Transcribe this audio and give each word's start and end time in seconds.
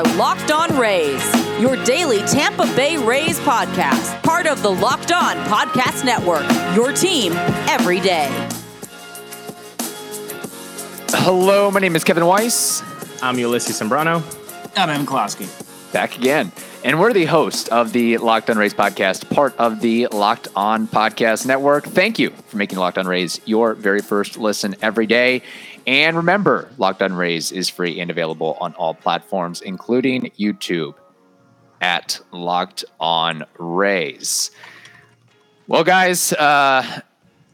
are 0.00 0.16
Locked 0.16 0.50
On 0.50 0.78
Rays, 0.78 1.22
your 1.60 1.76
daily 1.84 2.20
Tampa 2.20 2.64
Bay 2.74 2.96
Rays 2.96 3.38
podcast, 3.40 4.22
part 4.22 4.46
of 4.46 4.62
the 4.62 4.70
Locked 4.70 5.12
On 5.12 5.36
Podcast 5.44 6.06
Network, 6.06 6.44
your 6.74 6.90
team 6.92 7.32
every 7.68 8.00
day. 8.00 8.28
Hello, 11.10 11.70
my 11.70 11.80
name 11.80 11.96
is 11.96 12.04
Kevin 12.04 12.24
Weiss. 12.24 12.82
I'm 13.22 13.38
Ulysses 13.38 13.78
Sembrano. 13.78 14.22
I'm 14.74 14.88
Evan 14.88 15.04
Klosky. 15.04 15.92
Back 15.92 16.16
again. 16.16 16.50
And 16.82 16.98
we're 16.98 17.12
the 17.12 17.26
host 17.26 17.68
of 17.68 17.92
the 17.92 18.16
Locked 18.16 18.48
On 18.48 18.56
Rays 18.56 18.72
podcast, 18.72 19.28
part 19.28 19.54
of 19.58 19.82
the 19.82 20.06
Locked 20.06 20.48
On 20.56 20.88
Podcast 20.88 21.44
Network. 21.44 21.84
Thank 21.84 22.18
you 22.18 22.30
for 22.46 22.56
making 22.56 22.78
Locked 22.78 22.96
On 22.96 23.06
Rays 23.06 23.38
your 23.44 23.74
very 23.74 24.00
first 24.00 24.38
listen 24.38 24.74
every 24.80 25.06
day. 25.06 25.42
And 25.90 26.16
remember, 26.16 26.68
Locked 26.78 27.02
On 27.02 27.12
Rays 27.14 27.50
is 27.50 27.68
free 27.68 27.98
and 27.98 28.12
available 28.12 28.56
on 28.60 28.74
all 28.74 28.94
platforms, 28.94 29.60
including 29.60 30.30
YouTube 30.38 30.94
at 31.80 32.20
Locked 32.30 32.84
On 33.00 33.42
Rays. 33.58 34.52
Well, 35.66 35.82
guys, 35.82 36.32
uh, 36.34 37.00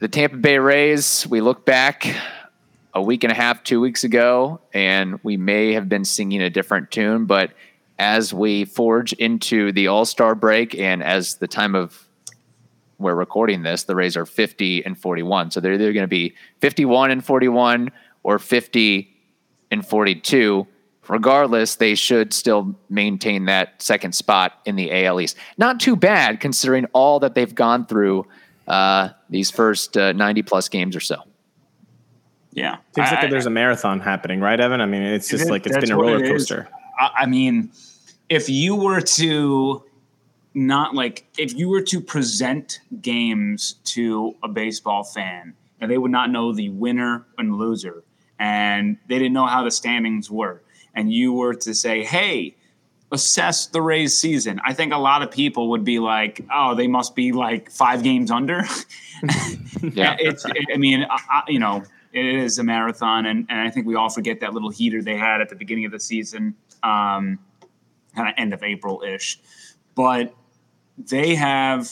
the 0.00 0.08
Tampa 0.08 0.36
Bay 0.36 0.58
Rays, 0.58 1.26
we 1.26 1.40
look 1.40 1.64
back 1.64 2.14
a 2.92 3.00
week 3.00 3.24
and 3.24 3.32
a 3.32 3.34
half, 3.34 3.64
two 3.64 3.80
weeks 3.80 4.04
ago, 4.04 4.60
and 4.74 5.18
we 5.22 5.38
may 5.38 5.72
have 5.72 5.88
been 5.88 6.04
singing 6.04 6.42
a 6.42 6.50
different 6.50 6.90
tune, 6.90 7.24
but 7.24 7.52
as 7.98 8.34
we 8.34 8.66
forge 8.66 9.14
into 9.14 9.72
the 9.72 9.86
All 9.86 10.04
Star 10.04 10.34
break, 10.34 10.74
and 10.74 11.02
as 11.02 11.36
the 11.36 11.48
time 11.48 11.74
of 11.74 12.06
we're 12.98 13.14
recording 13.14 13.62
this, 13.62 13.84
the 13.84 13.94
Rays 13.94 14.16
are 14.16 14.26
50 14.26 14.84
and 14.84 14.98
41. 14.98 15.50
So 15.50 15.60
they're 15.60 15.74
either 15.74 15.92
going 15.92 16.04
to 16.04 16.08
be 16.08 16.34
51 16.60 17.10
and 17.10 17.24
41 17.24 17.90
or 18.26 18.40
50 18.40 19.08
and 19.70 19.86
42. 19.86 20.66
Regardless, 21.08 21.76
they 21.76 21.94
should 21.94 22.32
still 22.32 22.74
maintain 22.90 23.44
that 23.44 23.80
second 23.80 24.16
spot 24.16 24.54
in 24.64 24.74
the 24.74 25.04
AL 25.04 25.20
East. 25.20 25.36
Not 25.56 25.78
too 25.78 25.94
bad 25.94 26.40
considering 26.40 26.86
all 26.92 27.20
that 27.20 27.36
they've 27.36 27.54
gone 27.54 27.86
through 27.86 28.26
uh, 28.66 29.10
these 29.30 29.48
first 29.48 29.96
uh, 29.96 30.12
90 30.12 30.42
plus 30.42 30.68
games 30.68 30.96
or 30.96 31.00
so. 31.00 31.22
Yeah. 32.50 32.78
Seems 32.96 33.10
I, 33.10 33.20
like 33.20 33.30
there's 33.30 33.46
a 33.46 33.50
marathon 33.50 34.00
happening, 34.00 34.40
right, 34.40 34.58
Evan? 34.58 34.80
I 34.80 34.86
mean, 34.86 35.02
it's 35.02 35.28
just 35.28 35.46
it, 35.46 35.50
like 35.50 35.64
it's 35.64 35.78
been 35.78 35.92
a 35.92 35.96
roller 35.96 36.26
coaster. 36.26 36.68
I, 36.98 37.10
I 37.18 37.26
mean, 37.26 37.70
if 38.28 38.48
you 38.48 38.74
were 38.74 39.00
to 39.00 39.84
not 40.54 40.96
like 40.96 41.26
if 41.38 41.54
you 41.54 41.68
were 41.68 41.82
to 41.82 42.00
present 42.00 42.80
games 43.00 43.74
to 43.84 44.34
a 44.42 44.48
baseball 44.48 45.04
fan 45.04 45.54
and 45.80 45.88
they 45.88 45.98
would 45.98 46.10
not 46.10 46.30
know 46.30 46.52
the 46.52 46.70
winner 46.70 47.26
and 47.38 47.54
loser 47.54 48.02
and 48.38 48.96
they 49.08 49.18
didn't 49.18 49.32
know 49.32 49.46
how 49.46 49.64
the 49.64 49.70
standings 49.70 50.30
were. 50.30 50.62
And 50.94 51.12
you 51.12 51.32
were 51.32 51.54
to 51.54 51.74
say 51.74 52.04
hey 52.04 52.56
assess 53.12 53.66
the 53.66 53.80
Rays 53.80 54.18
season. 54.18 54.60
I 54.64 54.72
think 54.72 54.92
a 54.92 54.98
lot 54.98 55.22
of 55.22 55.30
people 55.30 55.70
would 55.70 55.84
be 55.84 55.98
like 55.98 56.44
oh 56.52 56.74
they 56.74 56.88
must 56.88 57.14
be 57.14 57.32
like 57.32 57.70
5 57.70 58.02
games 58.02 58.30
under. 58.30 58.62
Yeah. 59.82 60.16
It's 60.20 60.44
I 60.44 60.76
mean 60.76 61.06
I, 61.08 61.42
you 61.48 61.58
know 61.58 61.84
it 62.12 62.24
is 62.24 62.58
a 62.58 62.64
marathon 62.64 63.26
and, 63.26 63.46
and 63.48 63.60
I 63.60 63.70
think 63.70 63.86
we 63.86 63.94
all 63.94 64.08
forget 64.08 64.40
that 64.40 64.54
little 64.54 64.70
heater 64.70 65.02
they 65.02 65.16
had 65.16 65.40
at 65.40 65.48
the 65.48 65.54
beginning 65.54 65.84
of 65.84 65.92
the 65.92 66.00
season 66.00 66.54
um, 66.82 67.38
kind 68.14 68.28
of 68.28 68.34
end 68.36 68.54
of 68.54 68.62
April 68.62 69.02
ish. 69.02 69.38
But 69.94 70.34
they 70.98 71.34
have, 71.34 71.90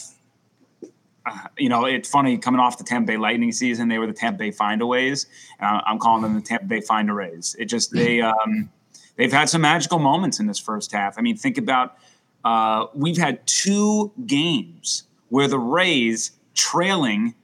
you 1.58 1.68
know, 1.68 1.84
it's 1.84 2.08
funny 2.08 2.38
coming 2.38 2.60
off 2.60 2.78
the 2.78 2.84
Tampa 2.84 3.12
Bay 3.12 3.16
Lightning 3.16 3.52
season, 3.52 3.88
they 3.88 3.98
were 3.98 4.06
the 4.06 4.12
Tampa 4.12 4.38
Bay 4.38 4.50
Findaways. 4.50 5.26
Uh, 5.60 5.80
I'm 5.86 5.98
calling 5.98 6.22
them 6.22 6.34
the 6.34 6.40
Tampa 6.40 6.66
Bay 6.66 6.80
Find 6.80 7.14
Rays. 7.14 7.56
It 7.58 7.66
just, 7.66 7.92
they, 7.92 8.20
um, 8.20 8.70
they've 9.16 9.32
had 9.32 9.48
some 9.48 9.62
magical 9.62 9.98
moments 9.98 10.40
in 10.40 10.46
this 10.46 10.58
first 10.58 10.92
half. 10.92 11.18
I 11.18 11.22
mean, 11.22 11.36
think 11.36 11.58
about, 11.58 11.96
uh, 12.44 12.86
we've 12.94 13.16
had 13.16 13.46
two 13.46 14.12
games 14.26 15.04
where 15.28 15.48
the 15.48 15.58
Rays 15.58 16.32
trailing 16.54 17.34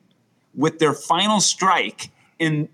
with 0.54 0.78
their 0.78 0.92
final 0.92 1.40
strike 1.40 2.10
and 2.38 2.68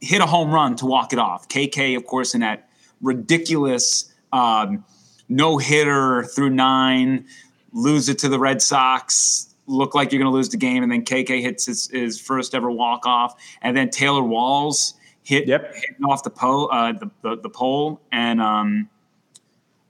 hit 0.00 0.20
a 0.20 0.26
home 0.26 0.50
run 0.50 0.76
to 0.76 0.86
walk 0.86 1.12
it 1.12 1.18
off. 1.18 1.48
KK, 1.48 1.96
of 1.96 2.04
course, 2.04 2.34
in 2.34 2.40
that 2.40 2.68
ridiculous 3.00 4.12
um, 4.32 4.84
no 5.28 5.58
hitter 5.58 6.24
through 6.24 6.50
nine, 6.50 7.26
lose 7.72 8.08
it 8.08 8.18
to 8.18 8.28
the 8.28 8.38
Red 8.38 8.62
Sox, 8.62 9.54
look 9.66 9.94
like 9.94 10.12
you're 10.12 10.20
going 10.20 10.30
to 10.30 10.36
lose 10.36 10.48
the 10.48 10.56
game, 10.56 10.82
and 10.82 10.90
then 10.90 11.04
KK 11.04 11.40
hits 11.40 11.66
his, 11.66 11.88
his 11.88 12.20
first 12.20 12.54
ever 12.54 12.70
walk 12.70 13.06
off, 13.06 13.34
and 13.62 13.76
then 13.76 13.90
Taylor 13.90 14.22
Walls 14.22 14.94
hit 15.22 15.48
yep. 15.48 15.74
hitting 15.74 16.04
off 16.04 16.22
the 16.22 16.30
pole, 16.30 16.70
uh, 16.72 16.92
the, 16.92 17.10
the, 17.22 17.36
the 17.36 17.50
pole, 17.50 18.00
and 18.12 18.40
um, 18.40 18.88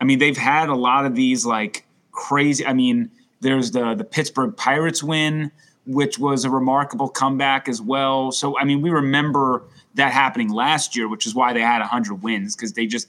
I 0.00 0.04
mean 0.04 0.18
they've 0.18 0.36
had 0.36 0.68
a 0.68 0.74
lot 0.74 1.06
of 1.06 1.14
these 1.14 1.44
like 1.44 1.84
crazy. 2.12 2.66
I 2.66 2.72
mean, 2.72 3.10
there's 3.40 3.70
the 3.70 3.94
the 3.94 4.04
Pittsburgh 4.04 4.56
Pirates 4.56 5.02
win, 5.02 5.52
which 5.86 6.18
was 6.18 6.44
a 6.44 6.50
remarkable 6.50 7.08
comeback 7.08 7.68
as 7.68 7.82
well. 7.82 8.32
So 8.32 8.58
I 8.58 8.64
mean, 8.64 8.80
we 8.80 8.90
remember 8.90 9.62
that 9.94 10.12
happening 10.12 10.48
last 10.50 10.96
year, 10.96 11.08
which 11.08 11.26
is 11.26 11.34
why 11.34 11.52
they 11.52 11.60
had 11.60 11.80
100 11.80 12.22
wins 12.22 12.56
because 12.56 12.72
they 12.72 12.86
just 12.86 13.08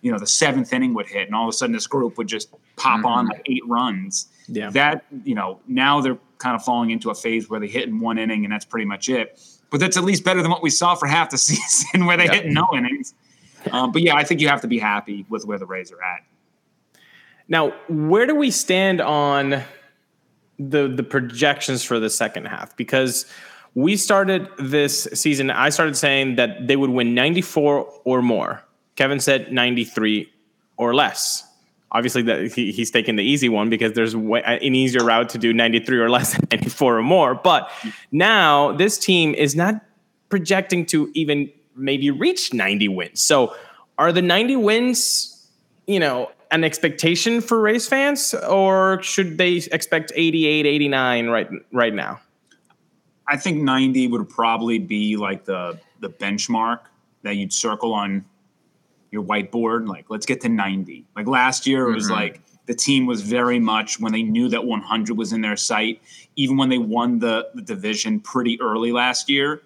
you 0.00 0.12
know 0.12 0.18
the 0.18 0.26
seventh 0.26 0.72
inning 0.72 0.94
would 0.94 1.06
hit 1.06 1.26
and 1.26 1.34
all 1.34 1.44
of 1.44 1.48
a 1.48 1.52
sudden 1.52 1.72
this 1.72 1.86
group 1.86 2.18
would 2.18 2.28
just 2.28 2.50
pop 2.76 2.98
mm-hmm. 2.98 3.06
on 3.06 3.26
like 3.26 3.42
eight 3.46 3.66
runs 3.66 4.28
yeah. 4.48 4.70
That 4.70 5.04
you 5.24 5.34
know 5.34 5.60
now 5.66 6.00
they're 6.00 6.18
kind 6.38 6.56
of 6.56 6.64
falling 6.64 6.90
into 6.90 7.10
a 7.10 7.14
phase 7.14 7.50
where 7.50 7.60
they 7.60 7.66
hit 7.66 7.88
in 7.88 8.00
one 8.00 8.18
inning 8.18 8.44
and 8.44 8.52
that's 8.52 8.64
pretty 8.64 8.86
much 8.86 9.08
it. 9.08 9.40
But 9.70 9.80
that's 9.80 9.96
at 9.96 10.04
least 10.04 10.24
better 10.24 10.40
than 10.40 10.50
what 10.50 10.62
we 10.62 10.70
saw 10.70 10.94
for 10.94 11.06
half 11.06 11.30
the 11.30 11.38
season 11.38 12.06
where 12.06 12.16
they 12.16 12.28
hit 12.28 12.46
no 12.46 12.66
innings. 12.74 13.14
Um, 13.72 13.92
but 13.92 14.02
yeah 14.02 14.14
i 14.14 14.22
think 14.22 14.40
you 14.40 14.48
have 14.48 14.60
to 14.60 14.68
be 14.68 14.78
happy 14.78 15.26
with 15.28 15.44
where 15.44 15.58
the 15.58 15.66
rays 15.66 15.92
are 15.92 16.02
at. 16.02 16.22
Now 17.48 17.70
where 17.88 18.26
do 18.26 18.34
we 18.34 18.50
stand 18.50 19.00
on 19.00 19.62
the 20.58 20.88
the 20.88 21.02
projections 21.02 21.82
for 21.82 21.98
the 21.98 22.10
second 22.10 22.46
half? 22.46 22.76
Because 22.76 23.26
we 23.74 23.96
started 23.96 24.48
this 24.58 25.04
season 25.12 25.50
i 25.50 25.68
started 25.68 25.96
saying 25.96 26.36
that 26.36 26.66
they 26.66 26.76
would 26.76 26.90
win 26.90 27.14
94 27.14 28.00
or 28.04 28.22
more. 28.22 28.62
Kevin 28.96 29.20
said 29.20 29.52
93 29.52 30.32
or 30.76 30.94
less. 30.94 31.44
Obviously, 31.90 32.22
that 32.22 32.52
he, 32.52 32.70
he's 32.70 32.90
taking 32.90 33.16
the 33.16 33.22
easy 33.22 33.48
one 33.48 33.70
because 33.70 33.92
there's 33.92 34.14
way, 34.14 34.42
an 34.42 34.74
easier 34.74 35.04
route 35.04 35.30
to 35.30 35.38
do 35.38 35.52
93 35.52 35.98
or 35.98 36.10
less 36.10 36.32
than 36.36 36.46
94 36.50 36.98
or 36.98 37.02
more. 37.02 37.34
But 37.34 37.70
now 38.12 38.72
this 38.72 38.98
team 38.98 39.34
is 39.34 39.56
not 39.56 39.82
projecting 40.28 40.84
to 40.86 41.10
even 41.14 41.50
maybe 41.74 42.10
reach 42.10 42.52
90 42.52 42.88
wins. 42.88 43.22
So 43.22 43.54
are 43.96 44.12
the 44.12 44.22
90 44.22 44.56
wins, 44.56 45.48
you 45.86 45.98
know, 45.98 46.30
an 46.50 46.64
expectation 46.64 47.40
for 47.40 47.60
Rays 47.60 47.86
fans, 47.86 48.34
or 48.34 49.02
should 49.02 49.38
they 49.38 49.56
expect 49.72 50.12
88, 50.14 50.66
89 50.66 51.28
right 51.28 51.48
right 51.72 51.94
now? 51.94 52.20
I 53.26 53.36
think 53.36 53.62
90 53.62 54.08
would 54.08 54.28
probably 54.28 54.78
be 54.78 55.16
like 55.16 55.44
the 55.44 55.78
the 56.00 56.08
benchmark 56.08 56.80
that 57.22 57.36
you'd 57.36 57.52
circle 57.52 57.92
on 57.92 58.24
your 59.10 59.22
whiteboard 59.22 59.86
like 59.86 60.06
let's 60.08 60.26
get 60.26 60.40
to 60.40 60.48
90 60.48 61.04
like 61.16 61.26
last 61.26 61.66
year 61.66 61.88
it 61.88 61.94
was 61.94 62.04
mm-hmm. 62.04 62.14
like 62.14 62.40
the 62.66 62.74
team 62.74 63.06
was 63.06 63.22
very 63.22 63.58
much 63.58 63.98
when 63.98 64.12
they 64.12 64.22
knew 64.22 64.48
that 64.48 64.64
100 64.64 65.16
was 65.16 65.32
in 65.32 65.40
their 65.40 65.56
sight 65.56 66.02
even 66.36 66.56
when 66.56 66.68
they 66.68 66.78
won 66.78 67.18
the, 67.18 67.48
the 67.54 67.62
division 67.62 68.20
pretty 68.20 68.60
early 68.60 68.92
last 68.92 69.28
year 69.28 69.62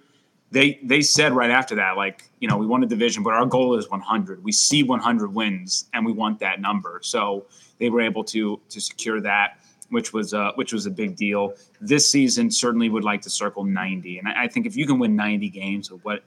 they 0.52 0.78
they 0.84 1.00
said 1.00 1.32
right 1.32 1.50
after 1.50 1.74
that 1.74 1.96
like 1.96 2.24
you 2.38 2.46
know 2.46 2.56
we 2.56 2.66
won 2.66 2.82
a 2.84 2.86
division 2.86 3.22
but 3.22 3.32
our 3.32 3.46
goal 3.46 3.74
is 3.74 3.88
100 3.88 4.44
we 4.44 4.52
see 4.52 4.82
100 4.82 5.34
wins 5.34 5.88
and 5.94 6.06
we 6.06 6.12
want 6.12 6.38
that 6.40 6.60
number. 6.60 7.00
So 7.02 7.46
they 7.78 7.90
were 7.90 8.02
able 8.02 8.22
to 8.24 8.60
to 8.68 8.80
secure 8.80 9.20
that 9.22 9.58
which 9.88 10.12
was 10.12 10.32
uh, 10.32 10.52
which 10.54 10.72
was 10.72 10.86
a 10.86 10.90
big 10.90 11.16
deal. 11.16 11.54
This 11.80 12.10
season 12.10 12.50
certainly 12.50 12.88
would 12.88 13.04
like 13.04 13.22
to 13.22 13.30
circle 13.30 13.64
90 13.64 14.18
and 14.18 14.28
I, 14.28 14.44
I 14.44 14.48
think 14.48 14.66
if 14.66 14.76
you 14.76 14.86
can 14.86 14.98
win 14.98 15.16
90 15.16 15.48
games 15.48 15.90
with 15.90 16.04
what 16.04 16.22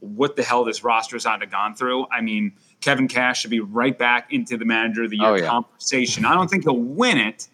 what 0.00 0.36
the 0.36 0.42
hell 0.42 0.64
this 0.64 0.82
roster 0.82 1.16
has 1.16 1.24
had 1.24 1.38
to 1.38 1.46
gone 1.46 1.74
through. 1.74 2.06
I 2.10 2.20
mean, 2.20 2.52
Kevin 2.80 3.08
Cash 3.08 3.42
should 3.42 3.50
be 3.50 3.60
right 3.60 3.96
back 3.96 4.32
into 4.32 4.56
the 4.56 4.64
manager 4.64 5.04
of 5.04 5.10
the 5.10 5.18
year 5.18 5.26
oh, 5.26 5.34
yeah. 5.34 5.46
conversation. 5.46 6.24
I 6.24 6.34
don't 6.34 6.48
think 6.48 6.64
he'll 6.64 6.76
win 6.76 7.18
it, 7.18 7.48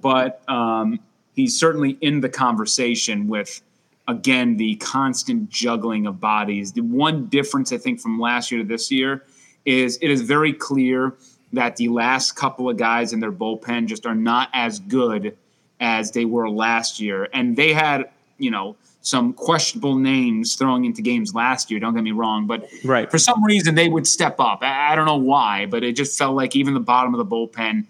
but 0.00 0.48
um, 0.48 1.00
he's 1.34 1.58
certainly 1.58 1.98
in 2.00 2.20
the 2.20 2.28
conversation 2.28 3.28
with 3.28 3.60
again 4.06 4.56
the 4.56 4.76
constant 4.76 5.50
juggling 5.50 6.06
of 6.06 6.20
bodies. 6.20 6.72
The 6.72 6.80
one 6.80 7.26
difference 7.26 7.72
I 7.72 7.78
think 7.78 8.00
from 8.00 8.18
last 8.18 8.50
year 8.50 8.62
to 8.62 8.66
this 8.66 8.90
year 8.90 9.24
is 9.64 9.98
it 10.00 10.10
is 10.10 10.22
very 10.22 10.52
clear 10.52 11.14
that 11.52 11.76
the 11.76 11.88
last 11.88 12.32
couple 12.32 12.68
of 12.68 12.76
guys 12.76 13.12
in 13.12 13.20
their 13.20 13.32
bullpen 13.32 13.86
just 13.86 14.06
are 14.06 14.14
not 14.14 14.48
as 14.52 14.80
good 14.80 15.36
as 15.80 16.10
they 16.12 16.24
were 16.24 16.50
last 16.50 17.00
year, 17.00 17.28
and 17.32 17.56
they 17.56 17.72
had 17.72 18.10
you 18.38 18.50
know 18.50 18.76
some 19.00 19.32
questionable 19.32 19.94
names 19.94 20.54
throwing 20.56 20.84
into 20.84 21.02
games 21.02 21.34
last 21.34 21.70
year. 21.70 21.80
Don't 21.80 21.94
get 21.94 22.02
me 22.02 22.12
wrong, 22.12 22.46
but 22.46 22.68
right. 22.84 23.10
for 23.10 23.18
some 23.18 23.42
reason 23.44 23.74
they 23.74 23.88
would 23.88 24.06
step 24.06 24.38
up. 24.38 24.58
I, 24.62 24.92
I 24.92 24.96
don't 24.96 25.06
know 25.06 25.16
why, 25.16 25.66
but 25.66 25.82
it 25.84 25.96
just 25.96 26.18
felt 26.18 26.36
like 26.36 26.56
even 26.56 26.74
the 26.74 26.80
bottom 26.80 27.14
of 27.14 27.18
the 27.18 27.24
bullpen 27.24 27.86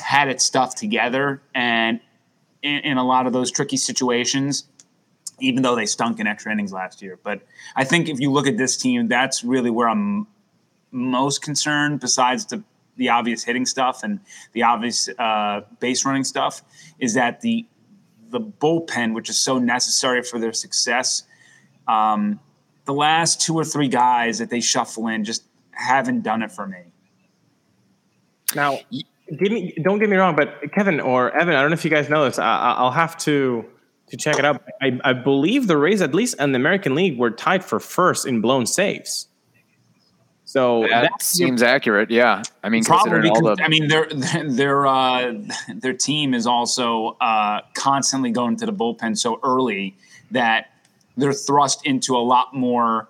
had 0.00 0.28
its 0.28 0.44
stuff 0.44 0.74
together, 0.74 1.42
and 1.54 2.00
in, 2.62 2.78
in 2.80 2.96
a 2.96 3.04
lot 3.04 3.26
of 3.26 3.32
those 3.32 3.50
tricky 3.50 3.76
situations, 3.76 4.64
even 5.40 5.62
though 5.62 5.74
they 5.74 5.86
stunk 5.86 6.20
in 6.20 6.26
extra 6.26 6.52
innings 6.52 6.72
last 6.72 7.02
year. 7.02 7.18
But 7.22 7.40
I 7.76 7.84
think 7.84 8.08
if 8.08 8.20
you 8.20 8.30
look 8.30 8.46
at 8.46 8.56
this 8.56 8.76
team, 8.76 9.08
that's 9.08 9.42
really 9.42 9.70
where 9.70 9.88
I'm 9.88 10.26
most 10.90 11.42
concerned, 11.42 12.00
besides 12.00 12.46
the 12.46 12.62
the 12.96 13.08
obvious 13.08 13.42
hitting 13.42 13.64
stuff 13.64 14.02
and 14.02 14.20
the 14.52 14.62
obvious 14.62 15.08
uh, 15.18 15.62
base 15.78 16.04
running 16.04 16.24
stuff, 16.24 16.62
is 16.98 17.14
that 17.14 17.40
the 17.40 17.64
the 18.30 18.40
bullpen, 18.40 19.14
which 19.14 19.28
is 19.28 19.38
so 19.38 19.58
necessary 19.58 20.22
for 20.22 20.38
their 20.38 20.52
success, 20.52 21.24
um, 21.88 22.40
the 22.84 22.94
last 22.94 23.40
two 23.40 23.54
or 23.54 23.64
three 23.64 23.88
guys 23.88 24.38
that 24.38 24.50
they 24.50 24.60
shuffle 24.60 25.08
in 25.08 25.24
just 25.24 25.44
haven't 25.72 26.22
done 26.22 26.42
it 26.42 26.50
for 26.50 26.66
me. 26.66 26.78
Now, 28.54 28.78
give 28.90 29.52
me 29.52 29.74
don't 29.82 29.98
get 29.98 30.08
me 30.08 30.16
wrong, 30.16 30.34
but 30.34 30.72
Kevin 30.72 31.00
or 31.00 31.30
Evan, 31.30 31.54
I 31.54 31.60
don't 31.60 31.70
know 31.70 31.74
if 31.74 31.84
you 31.84 31.90
guys 31.90 32.08
know 32.08 32.24
this. 32.24 32.38
I, 32.38 32.82
will 32.82 32.90
have 32.90 33.16
to 33.18 33.64
to 34.08 34.16
check 34.16 34.38
it 34.38 34.44
out. 34.44 34.62
I, 34.82 34.98
I, 35.04 35.12
believe 35.12 35.68
the 35.68 35.76
Rays, 35.76 36.02
at 36.02 36.14
least 36.14 36.34
in 36.40 36.50
the 36.50 36.56
American 36.56 36.96
League, 36.96 37.16
were 37.16 37.30
tied 37.30 37.64
for 37.64 37.78
first 37.78 38.26
in 38.26 38.40
blown 38.40 38.66
saves. 38.66 39.28
So 40.50 40.80
that, 40.90 41.02
that 41.02 41.22
seems 41.22 41.62
accurate. 41.62 42.10
Yeah, 42.10 42.42
I 42.64 42.70
mean, 42.70 42.82
probably 42.82 43.20
because, 43.20 43.56
the- 43.56 43.62
I 43.62 43.68
mean 43.68 43.86
their 43.86 44.08
their 44.44 44.84
uh, 44.84 45.34
their 45.76 45.92
team 45.92 46.34
is 46.34 46.44
also 46.44 47.16
uh, 47.20 47.60
constantly 47.74 48.32
going 48.32 48.56
to 48.56 48.66
the 48.66 48.72
bullpen 48.72 49.16
so 49.16 49.38
early 49.44 49.96
that 50.32 50.72
they're 51.16 51.32
thrust 51.32 51.86
into 51.86 52.16
a 52.16 52.18
lot 52.18 52.52
more, 52.52 53.08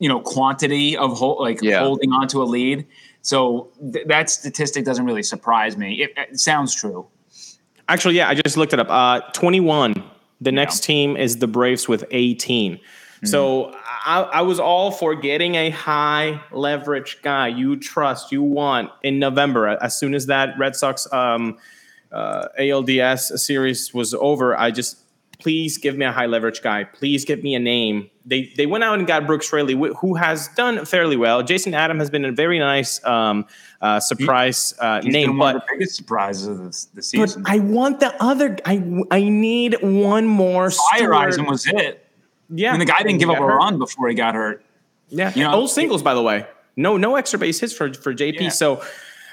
you 0.00 0.06
know, 0.06 0.20
quantity 0.20 0.98
of 0.98 1.16
ho- 1.16 1.36
like 1.36 1.62
yeah. 1.62 1.78
holding 1.78 2.12
onto 2.12 2.42
a 2.42 2.44
lead. 2.44 2.86
So 3.22 3.70
th- 3.90 4.06
that 4.06 4.28
statistic 4.28 4.84
doesn't 4.84 5.06
really 5.06 5.22
surprise 5.22 5.78
me. 5.78 6.02
It, 6.02 6.12
it, 6.18 6.38
sounds 6.38 6.74
true. 6.74 7.06
Actually, 7.88 8.16
yeah, 8.16 8.28
I 8.28 8.34
just 8.34 8.58
looked 8.58 8.74
it 8.74 8.80
up. 8.80 8.90
Uh, 8.90 9.22
21. 9.32 9.94
The 10.42 10.52
next 10.52 10.84
team 10.84 11.16
is 11.16 11.38
the 11.38 11.46
Braves 11.46 11.88
with 11.88 12.04
18. 12.10 12.78
Mm-hmm. 13.24 13.30
So 13.30 13.74
I, 14.04 14.20
I, 14.22 14.42
was 14.42 14.60
all 14.60 14.90
for 14.90 15.14
getting 15.14 15.54
a 15.54 15.70
high 15.70 16.40
leverage 16.52 17.22
guy 17.22 17.48
you 17.48 17.76
trust, 17.76 18.30
you 18.32 18.42
want 18.42 18.90
in 19.02 19.18
November. 19.18 19.66
As 19.66 19.98
soon 19.98 20.14
as 20.14 20.26
that 20.26 20.58
Red 20.58 20.76
Sox 20.76 21.10
um, 21.12 21.58
uh, 22.12 22.48
ALDS 22.58 23.38
series 23.38 23.94
was 23.94 24.12
over, 24.12 24.56
I 24.56 24.70
just 24.70 24.98
please 25.38 25.78
give 25.78 25.96
me 25.96 26.04
a 26.04 26.12
high 26.12 26.26
leverage 26.26 26.62
guy. 26.62 26.84
Please 26.84 27.24
give 27.24 27.42
me 27.42 27.54
a 27.54 27.58
name. 27.58 28.10
They 28.26 28.52
they 28.56 28.66
went 28.66 28.84
out 28.84 28.98
and 28.98 29.06
got 29.06 29.26
Brooks 29.26 29.52
Raley, 29.52 29.74
who 29.74 30.14
has 30.14 30.48
done 30.48 30.84
fairly 30.84 31.16
well. 31.16 31.42
Jason 31.42 31.74
Adam 31.74 31.98
has 31.98 32.10
been 32.10 32.24
a 32.24 32.32
very 32.32 32.58
nice 32.58 33.04
um, 33.04 33.46
uh, 33.80 34.00
surprise 34.00 34.74
uh, 34.80 35.00
name, 35.00 35.38
but 35.38 35.54
the 35.54 35.62
biggest 35.72 35.96
surprise 35.96 36.46
of 36.46 36.58
the, 36.58 36.86
the 36.94 37.02
season. 37.02 37.42
But 37.42 37.50
I 37.50 37.58
want 37.58 38.00
the 38.00 38.14
other. 38.22 38.58
I 38.64 39.02
I 39.10 39.22
need 39.28 39.76
one 39.82 40.26
more. 40.26 40.68
Feyereisen 40.68 41.48
was 41.48 41.66
it. 41.66 42.03
Yeah, 42.50 42.70
I 42.70 42.72
mean, 42.72 42.80
the 42.80 42.92
guy 42.92 43.02
didn't 43.02 43.18
give 43.18 43.30
up 43.30 43.38
a 43.38 43.40
hurt. 43.40 43.56
run 43.56 43.78
before 43.78 44.08
he 44.08 44.14
got 44.14 44.34
hurt. 44.34 44.64
Yeah, 45.08 45.32
you 45.34 45.44
know, 45.44 45.54
old 45.54 45.70
singles 45.70 46.02
by 46.02 46.14
the 46.14 46.22
way. 46.22 46.46
No, 46.76 46.96
no 46.96 47.16
extra 47.16 47.38
base 47.38 47.60
hits 47.60 47.72
for 47.72 47.92
for 47.94 48.14
JP. 48.14 48.40
Yeah. 48.40 48.48
So 48.48 48.82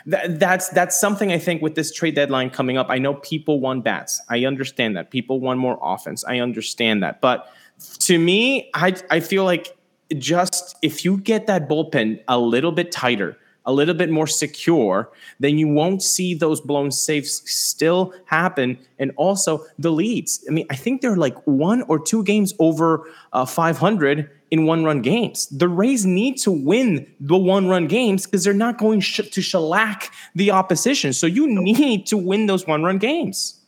that, 0.06 0.40
that's 0.40 0.70
that's 0.70 1.00
something 1.00 1.32
I 1.32 1.38
think 1.38 1.62
with 1.62 1.76
this 1.76 1.92
trade 1.92 2.16
deadline 2.16 2.50
coming 2.50 2.78
up. 2.78 2.88
I 2.90 2.98
know 2.98 3.16
people 3.16 3.60
want 3.60 3.84
bats. 3.84 4.22
I 4.30 4.46
understand 4.46 4.96
that. 4.98 5.12
People 5.12 5.40
want 5.40 5.60
more 5.60 5.80
offense. 5.82 6.24
I 6.26 6.40
understand 6.40 7.04
that. 7.04 7.22
But 7.22 7.52
to 8.00 8.18
me, 8.20 8.70
I 8.74 8.96
I 9.10 9.20
feel 9.20 9.44
like 9.44 9.78
just 10.18 10.78
if 10.82 11.06
you 11.06 11.18
get 11.18 11.48
that 11.48 11.70
bullpen 11.70 12.22
a 12.28 12.38
little 12.38 12.72
bit 12.72 12.92
tighter, 12.92 13.38
a 13.66 13.74
little 13.74 13.94
bit 13.94 14.10
more 14.10 14.28
secure, 14.28 15.12
then 15.40 15.58
you 15.58 15.68
won't 15.68 16.02
see 16.02 16.34
those 16.34 16.60
blown 16.62 16.92
saves 16.92 17.44
still 17.50 18.14
happen. 18.26 18.78
And 18.98 19.12
also 19.18 19.66
the 19.78 19.92
leads. 19.92 20.44
I 20.50 20.52
mean, 20.52 20.66
I 20.70 20.76
think 20.76 21.02
they're 21.02 21.18
like 21.18 21.38
one 21.46 21.84
or 21.84 22.00
two 22.00 22.24
games 22.24 22.54
over 22.60 23.08
uh, 23.34 23.46
500 23.46 24.30
in 24.50 24.66
one 24.66 24.84
run 24.84 25.02
games. 25.02 25.48
The 25.48 25.70
Rays 25.70 26.06
need 26.06 26.38
to 26.40 26.52
win 26.52 27.08
the 27.20 27.38
one 27.38 27.68
run 27.68 27.88
games 27.88 28.26
because 28.26 28.44
they're 28.44 28.54
not 28.54 28.78
going 28.78 29.00
sh- 29.00 29.30
to 29.32 29.42
shellac 29.42 30.12
the 30.36 30.52
opposition. 30.52 31.14
So 31.14 31.28
you 31.28 31.48
need 31.48 32.06
to 32.08 32.18
win 32.18 32.48
those 32.48 32.68
one 32.68 32.84
run 32.84 32.98
games. 32.98 33.60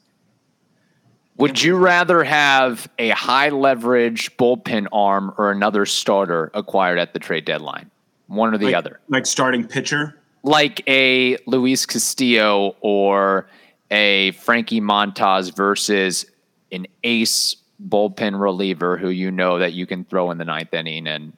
Would 1.38 1.64
you 1.64 1.78
rather 1.78 2.24
have 2.24 2.88
a 3.00 3.10
high 3.10 3.50
leverage 3.50 4.36
bullpen 4.38 4.88
arm 4.92 5.34
or 5.38 5.52
another 5.52 5.86
starter 5.86 6.52
acquired 6.54 7.00
at 7.00 7.14
the 7.14 7.20
trade 7.20 7.46
deadline? 7.46 7.90
One 8.28 8.54
or 8.54 8.58
the 8.58 8.66
like, 8.66 8.76
other. 8.76 9.00
Like 9.10 9.26
starting 9.26 9.68
pitcher? 9.68 10.20
Like 10.44 10.88
a 10.88 11.38
Luis 11.46 11.86
Castillo 11.86 12.76
or 12.82 13.48
a 13.92 14.32
Frankie 14.32 14.82
Montas 14.82 15.56
versus 15.56 16.26
an 16.72 16.88
ace 17.04 17.56
bullpen 17.88 18.40
reliever 18.40 18.98
who 18.98 19.10
you 19.10 19.30
know 19.32 19.60
that 19.60 19.74
you 19.74 19.86
can 19.86 20.06
throw 20.06 20.32
in 20.32 20.38
the 20.38 20.46
ninth 20.46 20.74
inning 20.74 21.08
and 21.08 21.34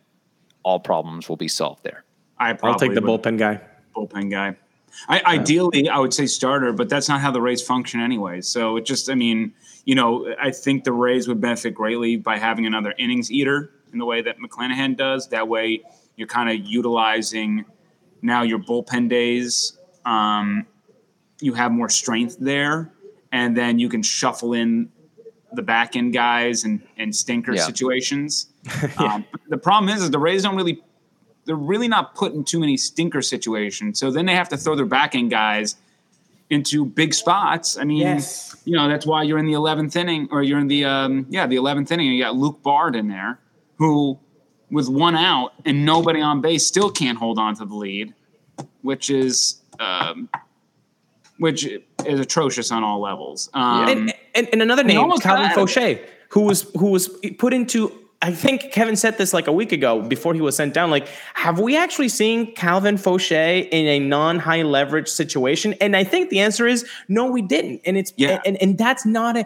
all 0.63 0.79
problems 0.79 1.29
will 1.29 1.35
be 1.35 1.47
solved 1.47 1.83
there. 1.83 2.03
I 2.37 2.53
will 2.53 2.75
take 2.75 2.93
the 2.93 3.01
bullpen 3.01 3.37
guy. 3.37 3.61
Bullpen 3.95 4.29
guy. 4.31 4.55
I, 5.09 5.21
ideally, 5.25 5.89
I 5.89 5.99
would 5.99 6.13
say 6.13 6.25
starter, 6.25 6.71
but 6.71 6.89
that's 6.89 7.09
not 7.09 7.19
how 7.19 7.31
the 7.31 7.41
Rays 7.41 7.61
function 7.61 7.99
anyway. 7.99 8.41
So 8.41 8.77
it 8.77 8.85
just, 8.85 9.09
I 9.09 9.15
mean, 9.15 9.53
you 9.83 9.95
know, 9.95 10.33
I 10.41 10.51
think 10.51 10.83
the 10.83 10.93
Rays 10.93 11.27
would 11.27 11.41
benefit 11.41 11.75
greatly 11.75 12.15
by 12.15 12.37
having 12.37 12.65
another 12.65 12.93
innings 12.97 13.31
eater 13.31 13.71
in 13.91 13.99
the 13.99 14.05
way 14.05 14.21
that 14.21 14.37
McClanahan 14.39 14.95
does. 14.95 15.29
That 15.29 15.47
way, 15.47 15.81
you're 16.15 16.27
kind 16.27 16.49
of 16.49 16.65
utilizing 16.65 17.65
now 18.21 18.43
your 18.43 18.59
bullpen 18.59 19.09
days. 19.09 19.77
Um, 20.05 20.65
you 21.41 21.53
have 21.53 21.71
more 21.71 21.89
strength 21.89 22.37
there, 22.39 22.91
and 23.31 23.55
then 23.55 23.79
you 23.79 23.89
can 23.89 24.01
shuffle 24.01 24.53
in 24.53 24.89
the 25.53 25.61
back 25.61 25.95
end 25.95 26.13
guys 26.13 26.63
and 26.63 26.81
and 26.97 27.15
stinker 27.15 27.53
yeah. 27.53 27.65
situations. 27.65 28.47
yeah. 28.81 28.91
um, 28.97 29.25
the 29.49 29.57
problem 29.57 29.93
is, 29.95 30.03
is 30.03 30.11
the 30.11 30.19
Rays 30.19 30.43
don't 30.43 30.55
really 30.55 30.81
they're 31.45 31.55
really 31.55 31.87
not 31.87 32.15
put 32.15 32.33
in 32.33 32.43
too 32.43 32.59
many 32.59 32.75
stinker 32.77 33.21
situations. 33.21 33.99
So 33.99 34.11
then 34.11 34.25
they 34.25 34.33
have 34.33 34.49
to 34.49 34.57
throw 34.57 34.75
their 34.75 34.85
back 34.85 35.15
end 35.15 35.31
guys 35.31 35.75
into 36.49 36.85
big 36.85 37.13
spots. 37.13 37.77
I 37.77 37.83
mean, 37.83 37.99
yes. 37.99 38.55
you 38.65 38.75
know, 38.75 38.87
that's 38.87 39.05
why 39.05 39.23
you're 39.23 39.37
in 39.37 39.45
the 39.45 39.53
11th 39.53 39.95
inning 39.95 40.27
or 40.31 40.43
you're 40.43 40.59
in 40.59 40.67
the, 40.67 40.85
um, 40.85 41.25
yeah, 41.29 41.47
the 41.47 41.55
11th 41.55 41.91
inning. 41.91 42.07
You 42.07 42.23
got 42.23 42.35
Luke 42.35 42.61
Bard 42.61 42.95
in 42.95 43.07
there 43.07 43.39
who, 43.77 44.19
with 44.69 44.89
one 44.89 45.15
out 45.15 45.53
and 45.65 45.85
nobody 45.85 46.21
on 46.21 46.41
base, 46.41 46.65
still 46.65 46.89
can't 46.89 47.17
hold 47.17 47.39
on 47.39 47.55
to 47.55 47.65
the 47.65 47.75
lead, 47.75 48.13
which 48.81 49.09
is, 49.09 49.61
um, 49.79 50.29
which 51.37 51.65
is 52.05 52.19
atrocious 52.19 52.71
on 52.71 52.83
all 52.83 52.99
levels. 52.99 53.49
Um, 53.53 53.87
and, 53.87 54.13
and, 54.33 54.49
and, 54.51 54.61
another 54.61 54.83
name, 54.83 55.11
Calvin 55.19 55.51
Faucher, 55.51 55.99
who 56.29 56.41
was 56.41 56.63
who 56.77 56.91
was 56.91 57.09
put 57.37 57.53
into. 57.53 57.91
I 58.21 58.31
think 58.31 58.71
Kevin 58.71 58.95
said 58.95 59.17
this 59.19 59.33
like 59.33 59.45
a 59.45 59.51
week 59.51 59.71
ago 59.71 60.01
before 60.01 60.33
he 60.33 60.41
was 60.41 60.55
sent 60.55 60.73
down. 60.73 60.89
Like, 60.89 61.07
have 61.35 61.59
we 61.59 61.77
actually 61.77 62.09
seen 62.09 62.55
Calvin 62.55 62.97
Faucher 62.97 63.35
in 63.35 63.85
a 63.85 63.99
non-high 63.99 64.63
leverage 64.63 65.09
situation? 65.09 65.75
And 65.79 65.95
I 65.95 66.03
think 66.03 66.29
the 66.29 66.39
answer 66.39 66.65
is 66.65 66.87
no, 67.07 67.29
we 67.29 67.41
didn't. 67.43 67.81
And 67.85 67.97
it's 67.97 68.13
yeah. 68.15 68.41
and, 68.45 68.59
and 68.61 68.77
that's 68.77 69.05
not 69.05 69.37
a 69.37 69.45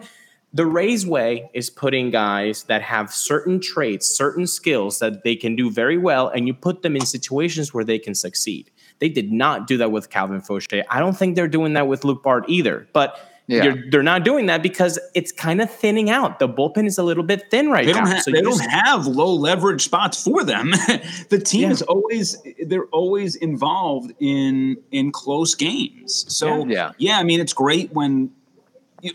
the 0.52 0.66
Rays 0.66 1.06
way 1.06 1.48
is 1.54 1.70
putting 1.70 2.10
guys 2.10 2.64
that 2.64 2.82
have 2.82 3.12
certain 3.12 3.60
traits, 3.60 4.06
certain 4.06 4.46
skills 4.46 4.98
that 4.98 5.22
they 5.22 5.36
can 5.36 5.54
do 5.54 5.70
very 5.70 5.96
well, 5.96 6.28
and 6.28 6.46
you 6.46 6.54
put 6.54 6.82
them 6.82 6.96
in 6.96 7.06
situations 7.06 7.72
where 7.72 7.84
they 7.84 7.98
can 7.98 8.14
succeed. 8.14 8.70
They 8.98 9.08
did 9.08 9.30
not 9.32 9.66
do 9.66 9.76
that 9.76 9.92
with 9.92 10.10
Calvin 10.10 10.40
Faucher. 10.40 10.82
I 10.90 10.98
don't 10.98 11.16
think 11.16 11.36
they're 11.36 11.48
doing 11.48 11.74
that 11.74 11.86
with 11.86 12.04
Luke 12.04 12.22
Bard 12.22 12.44
either. 12.48 12.88
But 12.92 13.18
yeah. 13.46 13.74
they're 13.90 14.02
not 14.02 14.24
doing 14.24 14.46
that 14.46 14.62
because 14.62 14.98
it's 15.14 15.32
kind 15.32 15.60
of 15.60 15.70
thinning 15.70 16.10
out. 16.10 16.38
The 16.38 16.48
bullpen 16.48 16.86
is 16.86 16.98
a 16.98 17.02
little 17.02 17.24
bit 17.24 17.50
thin 17.50 17.70
right 17.70 17.86
they 17.86 17.92
now. 17.92 18.18
So 18.18 18.30
they 18.30 18.42
don't 18.42 18.60
have 18.60 19.06
low 19.06 19.32
leverage 19.34 19.84
spots 19.84 20.22
for 20.22 20.44
them. 20.44 20.70
the 21.30 21.40
team 21.44 21.62
yeah. 21.62 21.70
is 21.70 21.82
always 21.82 22.36
they're 22.66 22.86
always 22.86 23.36
involved 23.36 24.12
in 24.20 24.76
in 24.90 25.10
close 25.10 25.54
games. 25.54 26.24
So 26.28 26.66
yeah, 26.66 26.92
yeah 26.98 27.18
I 27.18 27.24
mean 27.24 27.40
it's 27.40 27.52
great 27.52 27.92
when 27.92 28.30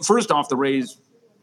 first 0.03 0.31
off 0.31 0.49
the 0.49 0.57
Rays 0.57 0.97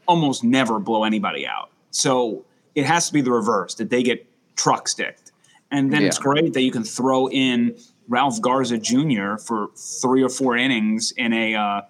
almost 0.06 0.44
never 0.44 0.78
blow 0.78 1.04
anybody 1.04 1.46
out. 1.46 1.70
So 1.90 2.44
it 2.74 2.84
has 2.84 3.06
to 3.08 3.12
be 3.12 3.20
the 3.20 3.32
reverse 3.32 3.74
that 3.76 3.90
they 3.90 4.02
get 4.02 4.26
truck 4.56 4.88
sticked. 4.88 5.32
And 5.70 5.92
then 5.92 6.02
yeah. 6.02 6.08
it's 6.08 6.18
great 6.18 6.52
that 6.52 6.62
you 6.62 6.70
can 6.70 6.84
throw 6.84 7.28
in 7.28 7.76
Ralph 8.08 8.40
Garza 8.40 8.78
Jr. 8.78 9.36
for 9.36 9.68
three 9.76 10.22
or 10.22 10.28
four 10.28 10.56
innings 10.56 11.12
in 11.16 11.32
a 11.32 11.54
uh, 11.54 11.82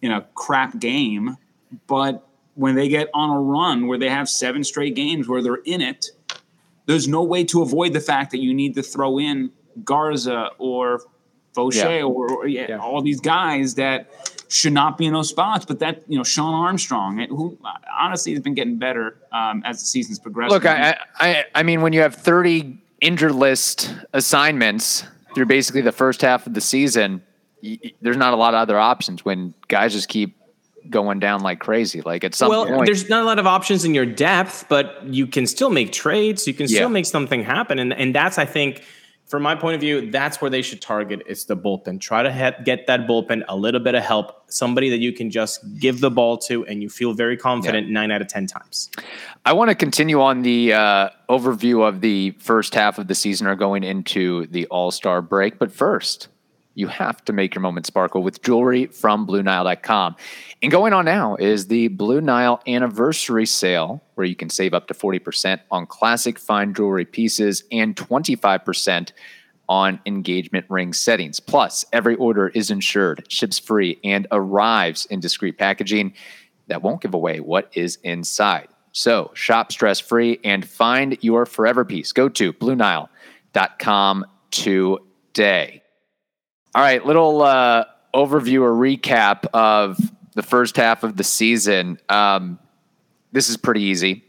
in 0.00 0.12
a 0.12 0.22
crap 0.34 0.78
game, 0.78 1.36
but 1.86 2.26
when 2.54 2.74
they 2.74 2.88
get 2.88 3.08
on 3.14 3.30
a 3.30 3.40
run 3.40 3.86
where 3.86 3.98
they 3.98 4.08
have 4.08 4.28
seven 4.28 4.64
straight 4.64 4.94
games 4.94 5.28
where 5.28 5.42
they're 5.42 5.62
in 5.64 5.80
it, 5.80 6.06
there's 6.86 7.06
no 7.06 7.22
way 7.22 7.44
to 7.44 7.62
avoid 7.62 7.92
the 7.92 8.00
fact 8.00 8.30
that 8.30 8.38
you 8.38 8.54
need 8.54 8.74
to 8.74 8.82
throw 8.82 9.18
in 9.18 9.50
Garza 9.84 10.50
or 10.58 11.00
Faucher 11.54 11.98
yeah. 11.98 12.02
or, 12.02 12.30
or 12.30 12.46
yeah, 12.46 12.66
yeah. 12.70 12.78
all 12.78 13.02
these 13.02 13.20
guys 13.20 13.74
that 13.74 14.10
should 14.48 14.72
not 14.72 14.98
be 14.98 15.06
in 15.06 15.12
those 15.12 15.28
spots. 15.28 15.64
But 15.64 15.78
that 15.80 16.02
you 16.08 16.16
know, 16.16 16.24
Shawn 16.24 16.54
Armstrong, 16.54 17.18
who 17.28 17.58
honestly 17.98 18.32
has 18.32 18.40
been 18.42 18.54
getting 18.54 18.78
better 18.78 19.16
um, 19.32 19.62
as 19.64 19.80
the 19.80 19.86
season's 19.86 20.18
progressed. 20.18 20.52
Look, 20.52 20.66
I, 20.66 20.98
I 21.16 21.44
I 21.54 21.62
mean, 21.62 21.80
when 21.82 21.92
you 21.92 22.00
have 22.00 22.14
30 22.14 22.78
injured 23.00 23.32
list 23.32 23.94
assignments 24.12 25.04
through 25.34 25.46
basically 25.46 25.82
the 25.82 25.92
first 25.92 26.22
half 26.22 26.46
of 26.46 26.54
the 26.54 26.60
season, 26.60 27.22
there's 28.00 28.16
not 28.16 28.32
a 28.32 28.36
lot 28.36 28.54
of 28.54 28.60
other 28.60 28.78
options 28.78 29.24
when 29.24 29.54
guys 29.68 29.92
just 29.92 30.08
keep 30.08 30.36
going 30.90 31.18
down 31.18 31.40
like 31.42 31.58
crazy. 31.58 32.00
Like 32.00 32.24
at 32.24 32.34
some 32.34 32.48
well, 32.48 32.66
point, 32.66 32.86
there's 32.86 33.08
not 33.08 33.22
a 33.22 33.26
lot 33.26 33.38
of 33.38 33.46
options 33.46 33.84
in 33.84 33.94
your 33.94 34.06
depth, 34.06 34.66
but 34.68 35.02
you 35.04 35.26
can 35.26 35.46
still 35.46 35.70
make 35.70 35.92
trades. 35.92 36.46
You 36.46 36.54
can 36.54 36.68
still 36.68 36.82
yeah. 36.82 36.88
make 36.88 37.06
something 37.06 37.42
happen, 37.42 37.78
and 37.78 37.92
and 37.92 38.14
that's 38.14 38.38
I 38.38 38.44
think 38.44 38.82
from 39.28 39.42
my 39.42 39.54
point 39.54 39.74
of 39.74 39.80
view, 39.80 40.10
that's 40.10 40.40
where 40.40 40.50
they 40.50 40.62
should 40.62 40.80
target. 40.80 41.22
It's 41.26 41.44
the 41.44 41.56
bullpen. 41.56 42.00
Try 42.00 42.22
to 42.22 42.56
get 42.64 42.86
that 42.86 43.06
bullpen 43.06 43.44
a 43.46 43.56
little 43.56 43.80
bit 43.80 43.94
of 43.94 44.02
help, 44.02 44.50
somebody 44.50 44.88
that 44.88 44.98
you 44.98 45.12
can 45.12 45.30
just 45.30 45.60
give 45.78 46.00
the 46.00 46.10
ball 46.10 46.38
to, 46.38 46.64
and 46.66 46.82
you 46.82 46.88
feel 46.88 47.12
very 47.12 47.36
confident 47.36 47.90
nine 47.90 48.10
out 48.10 48.22
of 48.22 48.28
ten 48.28 48.46
times. 48.46 48.90
I 49.44 49.52
want 49.52 49.68
to 49.68 49.74
continue 49.74 50.20
on 50.20 50.42
the 50.42 50.72
uh, 50.72 51.10
overview 51.28 51.86
of 51.86 52.00
the 52.00 52.30
first 52.38 52.74
half 52.74 52.98
of 52.98 53.06
the 53.06 53.14
season 53.14 53.46
or 53.46 53.54
going 53.54 53.84
into 53.84 54.46
the 54.46 54.66
All 54.66 54.90
Star 54.90 55.20
break. 55.20 55.58
But 55.58 55.70
first, 55.72 56.28
you 56.78 56.86
have 56.86 57.24
to 57.24 57.32
make 57.32 57.56
your 57.56 57.60
moment 57.60 57.86
sparkle 57.86 58.22
with 58.22 58.40
jewelry 58.42 58.86
from 58.86 59.26
BlueNile.com. 59.26 60.14
And 60.62 60.70
going 60.70 60.92
on 60.92 61.04
now 61.04 61.34
is 61.34 61.66
the 61.66 61.88
Blue 61.88 62.20
Nile 62.20 62.62
anniversary 62.68 63.46
sale, 63.46 64.00
where 64.14 64.26
you 64.26 64.36
can 64.36 64.48
save 64.48 64.74
up 64.74 64.86
to 64.86 64.94
40% 64.94 65.58
on 65.72 65.86
classic 65.86 66.38
fine 66.38 66.72
jewelry 66.72 67.04
pieces 67.04 67.64
and 67.72 67.96
25% 67.96 69.10
on 69.68 69.98
engagement 70.06 70.66
ring 70.68 70.92
settings. 70.92 71.40
Plus, 71.40 71.84
every 71.92 72.14
order 72.14 72.48
is 72.48 72.70
insured, 72.70 73.24
ships 73.28 73.58
free, 73.58 73.98
and 74.04 74.28
arrives 74.30 75.04
in 75.06 75.18
discreet 75.18 75.58
packaging 75.58 76.14
that 76.68 76.82
won't 76.82 77.00
give 77.00 77.12
away 77.12 77.40
what 77.40 77.70
is 77.74 77.98
inside. 78.04 78.68
So, 78.92 79.32
shop 79.34 79.72
stress 79.72 79.98
free 79.98 80.38
and 80.44 80.66
find 80.66 81.18
your 81.22 81.44
forever 81.44 81.84
piece. 81.84 82.12
Go 82.12 82.28
to 82.28 82.52
BlueNile.com 82.52 84.24
today. 84.52 85.82
All 86.74 86.82
right, 86.82 87.04
little 87.04 87.42
uh, 87.42 87.84
overview 88.14 88.60
or 88.62 88.72
recap 88.72 89.46
of 89.52 89.98
the 90.34 90.42
first 90.42 90.76
half 90.76 91.02
of 91.02 91.16
the 91.16 91.24
season. 91.24 91.98
Um, 92.08 92.58
this 93.32 93.48
is 93.48 93.56
pretty 93.56 93.82
easy. 93.82 94.24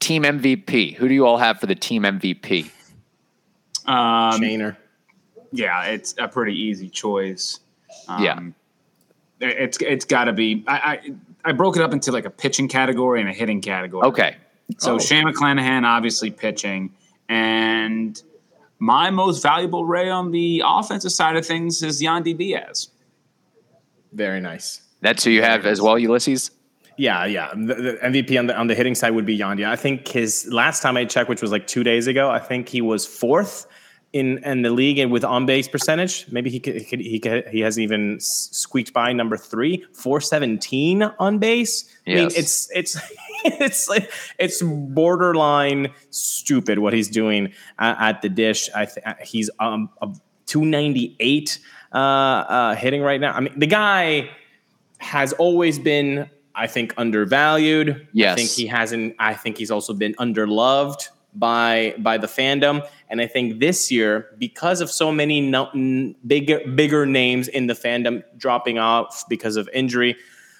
Team 0.00 0.22
MVP. 0.24 0.94
Who 0.96 1.08
do 1.08 1.14
you 1.14 1.26
all 1.26 1.38
have 1.38 1.58
for 1.60 1.66
the 1.66 1.74
team 1.74 2.02
MVP? 2.02 2.70
Um, 3.86 4.40
Shaner. 4.40 4.76
yeah, 5.52 5.84
it's 5.86 6.14
a 6.18 6.28
pretty 6.28 6.54
easy 6.58 6.88
choice. 6.88 7.60
Um, 8.08 8.22
Yeah. 8.22 8.40
it's 9.40 9.78
it's 9.80 10.04
got 10.04 10.24
to 10.24 10.32
be. 10.32 10.64
I, 10.66 10.74
I 10.76 11.12
I 11.46 11.52
broke 11.52 11.76
it 11.76 11.82
up 11.82 11.92
into 11.92 12.12
like 12.12 12.24
a 12.24 12.30
pitching 12.30 12.68
category 12.68 13.20
and 13.20 13.28
a 13.28 13.32
hitting 13.32 13.60
category. 13.60 14.06
Okay. 14.08 14.36
So 14.78 14.94
Oh. 14.94 14.98
Shane 14.98 15.24
McClanahan, 15.24 15.84
obviously 15.84 16.30
pitching, 16.30 16.94
and 17.28 18.22
my 18.84 19.08
most 19.08 19.42
valuable 19.42 19.86
Ray 19.86 20.10
on 20.10 20.30
the 20.30 20.62
offensive 20.64 21.10
side 21.10 21.36
of 21.36 21.46
things 21.46 21.82
is 21.82 22.02
Yandy 22.02 22.36
Diaz. 22.36 22.90
Very 24.12 24.40
nice. 24.40 24.82
That's 25.00 25.24
who 25.24 25.30
you 25.30 25.42
have 25.42 25.64
as 25.64 25.80
well, 25.80 25.98
Ulysses? 25.98 26.50
Yeah, 26.98 27.24
yeah. 27.24 27.50
The, 27.54 27.74
the 27.74 27.98
MVP 28.02 28.38
on 28.38 28.46
the 28.46 28.56
on 28.56 28.66
the 28.66 28.74
hitting 28.74 28.94
side 28.94 29.10
would 29.10 29.24
be 29.24 29.38
Yandy. 29.38 29.66
I 29.66 29.74
think 29.74 30.06
his 30.06 30.46
last 30.52 30.82
time 30.82 30.96
I 30.98 31.06
checked, 31.06 31.30
which 31.30 31.40
was 31.40 31.50
like 31.50 31.66
two 31.66 31.82
days 31.82 32.06
ago, 32.06 32.30
I 32.30 32.38
think 32.38 32.68
he 32.68 32.82
was 32.82 33.06
fourth 33.06 33.66
in 34.14 34.38
in 34.44 34.62
the 34.62 34.70
league 34.70 34.98
and 34.98 35.10
with 35.10 35.24
on 35.24 35.44
base 35.44 35.66
percentage. 35.68 36.26
Maybe 36.30 36.48
he 36.48 36.60
could, 36.60 36.76
he 36.76 36.84
could, 36.84 37.00
he 37.00 37.18
could, 37.18 37.48
he 37.48 37.60
has 37.60 37.78
even 37.78 38.18
squeaked 38.20 38.92
by 38.92 39.12
number 39.12 39.36
three, 39.36 39.84
four 39.92 40.20
seventeen 40.20 41.02
on 41.02 41.38
base. 41.38 41.84
I 42.06 42.14
mean, 42.14 42.28
it's 42.36 42.70
it's 42.72 42.96
it's 43.44 43.88
like 43.88 44.10
it's 44.38 44.62
borderline 44.62 45.92
stupid 46.10 46.78
what 46.78 46.92
he's 46.92 47.08
doing 47.08 47.52
at, 47.80 48.00
at 48.00 48.22
the 48.22 48.28
dish. 48.28 48.70
I 48.74 48.86
th- 48.86 49.04
he's 49.24 49.50
um 49.58 49.90
a 50.00 50.08
two 50.46 50.64
ninety 50.64 51.16
eight 51.18 51.58
uh, 51.92 51.98
uh, 51.98 52.74
hitting 52.76 53.02
right 53.02 53.20
now. 53.20 53.32
I 53.32 53.40
mean, 53.40 53.58
the 53.58 53.66
guy 53.66 54.30
has 54.98 55.32
always 55.34 55.78
been, 55.78 56.30
I 56.54 56.68
think, 56.68 56.94
undervalued. 56.96 58.06
Yes. 58.12 58.32
I 58.32 58.36
think 58.36 58.50
he 58.50 58.66
hasn't. 58.68 59.16
I 59.18 59.34
think 59.34 59.58
he's 59.58 59.72
also 59.72 59.92
been 59.92 60.14
underloved 60.14 61.08
by 61.34 61.94
by 61.98 62.16
the 62.16 62.28
fandom. 62.28 62.86
And 63.14 63.20
I 63.20 63.28
think 63.28 63.60
this 63.60 63.92
year, 63.92 64.26
because 64.40 64.80
of 64.80 64.90
so 64.90 65.12
many 65.12 65.40
no, 65.40 65.68
n- 65.72 66.16
bigger 66.26 66.58
bigger 66.74 67.06
names 67.06 67.46
in 67.46 67.68
the 67.68 67.74
fandom 67.74 68.24
dropping 68.36 68.76
off 68.80 69.22
because 69.28 69.54
of 69.56 69.68
injury 69.72 70.16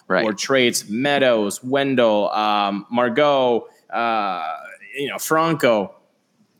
Right. 0.07 0.25
or 0.25 0.33
trades, 0.33 0.89
Meadows, 0.89 1.65
Wendle, 1.65 2.31
um, 2.31 2.87
Margot, 2.93 3.67
uh, 3.91 4.57
you 4.97 5.09
know, 5.09 5.19
Franco, 5.19 5.97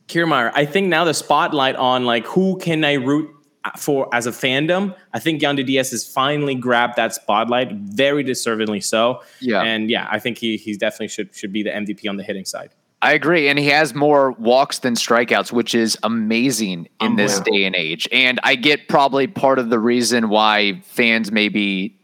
Kiermaier. 0.09 0.51
I 0.53 0.65
think 0.65 0.87
now 0.89 1.05
the 1.05 1.13
spotlight 1.13 1.77
on 1.77 2.03
like 2.03 2.25
who 2.27 2.57
can 2.57 2.83
I 2.83 2.95
root 2.95 3.29
for 3.77 4.13
as 4.13 4.27
a 4.27 4.31
fandom. 4.31 4.93
I 5.13 5.19
think 5.19 5.41
Yandy 5.41 5.65
Diaz 5.65 5.91
has 5.91 6.05
finally 6.05 6.55
grabbed 6.55 6.97
that 6.97 7.13
spotlight, 7.13 7.71
very 7.71 8.21
deservedly 8.21 8.81
so. 8.81 9.21
Yeah. 9.39 9.61
and 9.61 9.89
yeah, 9.89 10.09
I 10.11 10.19
think 10.19 10.39
he 10.39 10.57
he 10.57 10.75
definitely 10.75 11.07
should 11.07 11.33
should 11.33 11.53
be 11.53 11.63
the 11.63 11.69
MVP 11.71 12.09
on 12.09 12.17
the 12.17 12.23
hitting 12.23 12.43
side. 12.45 12.71
I 13.05 13.13
agree. 13.13 13.49
And 13.49 13.59
he 13.59 13.67
has 13.67 13.93
more 13.93 14.31
walks 14.31 14.79
than 14.79 14.95
strikeouts, 14.95 15.51
which 15.51 15.75
is 15.75 15.95
amazing 16.01 16.89
in 16.99 17.15
this 17.15 17.37
Unbelievable. 17.37 17.57
day 17.57 17.65
and 17.65 17.75
age. 17.75 18.07
And 18.11 18.39
I 18.41 18.55
get 18.55 18.87
probably 18.87 19.27
part 19.27 19.59
of 19.59 19.69
the 19.69 19.77
reason 19.77 20.27
why 20.27 20.81
fans 20.85 21.31
maybe, 21.31 21.95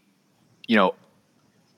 you 0.68 0.76
know, 0.76 0.94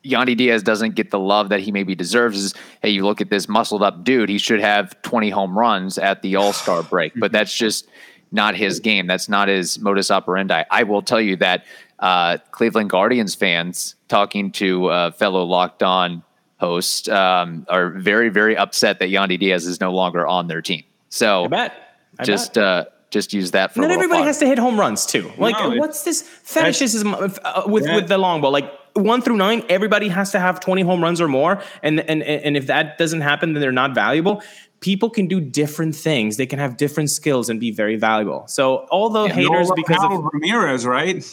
Yandy 0.04 0.36
Diaz 0.36 0.62
doesn't 0.62 0.96
get 0.96 1.10
the 1.10 1.20
love 1.20 1.48
that 1.48 1.62
he 1.62 1.72
maybe 1.72 1.96
deserves 1.96 2.38
is 2.38 2.54
hey, 2.82 2.90
you 2.90 3.06
look 3.06 3.22
at 3.22 3.30
this 3.30 3.48
muscled 3.48 3.82
up 3.82 4.04
dude, 4.04 4.28
he 4.28 4.38
should 4.38 4.60
have 4.60 5.02
20 5.04 5.30
home 5.30 5.58
runs 5.58 5.98
at 5.98 6.22
the 6.22 6.36
All 6.36 6.52
Star 6.52 6.84
break. 6.90 7.14
But 7.16 7.32
that's 7.32 7.56
just 7.56 7.88
not 8.34 8.58
his 8.58 8.82
game. 8.82 9.08
That's 9.08 9.30
not 9.30 9.48
his 9.48 9.80
modus 9.80 10.12
operandi. 10.12 10.64
I 10.70 10.84
will 10.84 11.02
tell 11.02 11.22
you 11.22 11.38
that 11.38 11.64
uh, 12.00 12.40
Cleveland 12.52 12.90
Guardians 12.90 13.36
fans 13.36 13.96
talking 14.10 14.52
to 14.52 14.88
uh, 14.88 15.12
fellow 15.12 15.46
Locked 15.46 15.82
On 15.82 16.24
host 16.58 17.10
um, 17.10 17.66
are 17.70 17.90
very, 17.90 18.30
very 18.30 18.56
upset 18.58 19.00
that 19.00 19.10
Yandy 19.10 19.40
Diaz 19.40 19.66
is 19.66 19.80
no 19.82 19.92
longer 19.92 20.26
on 20.26 20.48
their 20.48 20.62
team. 20.62 20.84
So 21.10 21.46
I 21.46 21.48
bet. 21.48 21.74
I 22.20 22.24
just 22.24 22.54
bet. 22.56 22.64
uh, 22.64 22.86
just 23.10 23.34
use 23.34 23.52
that 23.52 23.74
for 23.74 23.82
not 23.82 23.92
everybody 23.92 24.20
fun. 24.22 24.28
has 24.28 24.38
to 24.40 24.46
hit 24.48 24.58
home 24.58 24.80
runs 24.80 25.06
too. 25.06 25.32
Like, 25.38 25.56
No, 25.60 25.76
what's 25.78 26.04
this 26.04 26.22
fetishism 26.22 27.14
uh, 27.14 27.64
with 27.68 27.84
that- 27.86 27.96
with 27.96 28.08
the 28.08 28.18
long 28.18 28.42
ball? 28.42 28.52
Like 28.52 28.72
one 28.94 29.22
through 29.22 29.38
nine, 29.38 29.64
everybody 29.70 30.08
has 30.08 30.32
to 30.32 30.40
have 30.40 30.60
twenty 30.60 30.82
home 30.84 31.02
runs 31.04 31.20
or 31.22 31.28
more, 31.28 31.62
and 31.82 32.00
and 32.00 32.24
and 32.24 32.56
if 32.58 32.68
that 32.68 32.98
doesn't 32.98 33.22
happen, 33.22 33.54
then 33.54 33.62
they're 33.62 33.72
not 33.72 33.94
valuable. 33.96 34.42
People 34.80 35.10
can 35.10 35.28
do 35.28 35.40
different 35.40 35.96
things. 35.96 36.38
They 36.38 36.46
can 36.46 36.60
have 36.60 36.76
different 36.78 37.10
skills 37.10 37.50
and 37.50 37.60
be 37.60 37.72
very 37.72 37.96
valuable. 37.96 38.44
So 38.48 38.86
all 38.92 39.10
the 39.10 39.28
haters, 39.30 39.70
No, 39.70 39.76
because 39.76 40.04
of 40.04 40.24
Ramirez, 40.34 40.86
right? 40.86 41.24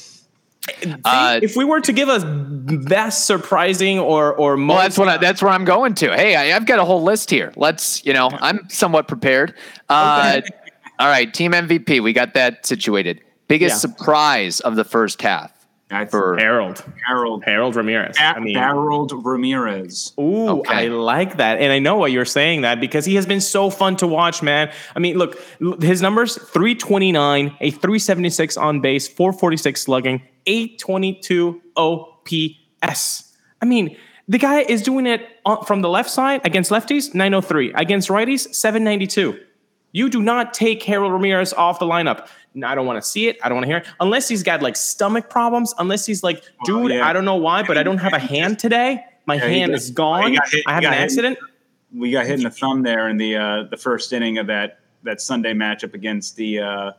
Uh, 1.05 1.41
if 1.43 1.57
we 1.57 1.65
were 1.65 1.81
to 1.81 1.93
give 1.93 2.09
us 2.09 2.25
best 2.25 3.27
surprising 3.27 3.99
or 3.99 4.33
or 4.35 4.57
most, 4.57 4.75
Well, 4.75 4.83
that's 4.83 4.99
what 4.99 5.09
I, 5.09 5.17
that's 5.19 5.43
where 5.43 5.53
I'm 5.53 5.65
going 5.65 5.95
to. 5.95 6.15
Hey, 6.15 6.37
I, 6.37 6.57
I've 6.57 6.67
got 6.67 6.79
a 6.79 6.85
whole 6.85 7.03
list 7.03 7.31
here. 7.31 7.53
Let's, 7.57 8.05
you 8.05 8.12
know, 8.12 8.31
I'm 8.41 8.69
somewhat 8.69 9.09
prepared. 9.09 9.55
Uh, 9.89 10.41
all 10.99 11.09
right, 11.09 11.33
team 11.33 11.53
MVP. 11.53 12.03
We 12.03 12.12
got 12.12 12.35
that 12.35 12.67
situated. 12.67 13.21
Biggest 13.49 13.75
Yeah. 13.85 13.91
surprise 13.91 14.61
of 14.61 14.77
the 14.77 14.85
first 14.85 15.21
half 15.23 15.53
That's 15.89 16.11
for 16.12 16.37
Harold 16.39 16.85
Harold. 17.07 17.43
Harold 17.45 17.75
Ramirez. 17.75 18.17
Ba- 18.17 18.35
I 18.37 18.39
mean, 18.39 18.55
Harold 18.55 19.12
Ramirez. 19.25 20.12
Ooh, 20.21 20.61
Okay. 20.61 20.73
I 20.73 20.87
like 20.89 21.39
that. 21.39 21.59
And 21.59 21.73
I 21.73 21.81
know 21.81 21.97
why 21.97 22.07
you're 22.09 22.25
saying 22.25 22.61
that 22.61 22.81
because 22.81 23.05
he 23.05 23.17
has 23.17 23.27
been 23.27 23.41
so 23.41 23.71
fun 23.71 23.97
to 23.97 24.07
watch, 24.07 24.41
man. 24.43 24.71
I 24.95 25.00
mean, 25.00 25.17
look, 25.19 25.37
his 25.83 26.00
numbers 26.00 26.37
329, 26.37 27.57
a 27.61 27.71
376 27.73 28.57
on 28.57 28.81
base, 28.81 29.09
446 29.09 29.83
slugging, 29.83 30.23
822 30.50 31.61
OPS. 31.76 33.37
I 33.62 33.64
mean, 33.66 33.97
the 34.28 34.38
guy 34.38 34.61
is 34.61 34.83
doing 34.83 35.07
it 35.07 35.23
from 35.66 35.83
the 35.83 35.88
left 35.88 36.11
side 36.11 36.40
against 36.45 36.71
lefties, 36.71 37.14
903, 37.14 37.73
against 37.75 38.09
righties, 38.09 38.52
792. 38.54 39.38
You 39.92 40.09
do 40.09 40.23
not 40.23 40.54
take 40.54 40.83
Harold 40.85 41.12
Ramirez 41.12 41.52
off 41.52 41.78
the 41.78 41.87
lineup. 41.87 42.28
I 42.64 42.75
don't 42.75 42.87
want 42.87 43.02
to 43.02 43.09
see 43.09 43.28
it. 43.28 43.38
I 43.42 43.49
don't 43.49 43.57
want 43.57 43.64
to 43.64 43.69
hear 43.69 43.76
it. 43.78 43.87
Unless 44.00 44.28
he's 44.28 44.42
got 44.42 44.62
like 44.62 44.76
stomach 44.76 45.30
problems, 45.30 45.75
unless 45.78 46.07
he's 46.07 46.23
like, 46.23 46.42
Well, 46.66 46.83
dude, 46.88 46.92
yeah. 46.92 47.07
I 47.09 47.12
don't 47.12 47.25
know 47.25 47.37
why, 47.37 47.62
but 47.62 47.76
I 47.78 47.83
don't 47.83 47.99
have 47.99 48.12
a 48.12 48.19
hand 48.35 48.59
today. 48.59 49.04
My 49.26 49.35
Yeah, 49.37 49.47
hand 49.47 49.73
is 49.73 49.90
gone. 49.90 50.33
Hit- 50.33 50.64
I 50.66 50.75
have 50.75 50.83
he 50.83 50.87
an 50.87 50.92
hit. 50.95 51.02
accident. 51.02 51.38
We 51.95 52.11
got 52.12 52.26
hit 52.26 52.37
in 52.38 52.45
the 52.45 52.50
thumb 52.50 52.83
there 52.83 53.09
in 53.09 53.16
the 53.16 53.37
uh, 53.37 53.62
the 53.64 53.76
first 53.76 54.12
inning 54.12 54.38
of 54.38 54.47
that 54.47 54.78
that 55.02 55.21
Sunday 55.21 55.54
matchup 55.54 55.92
against 55.95 56.37
the 56.37 56.61
uh, 56.61 56.92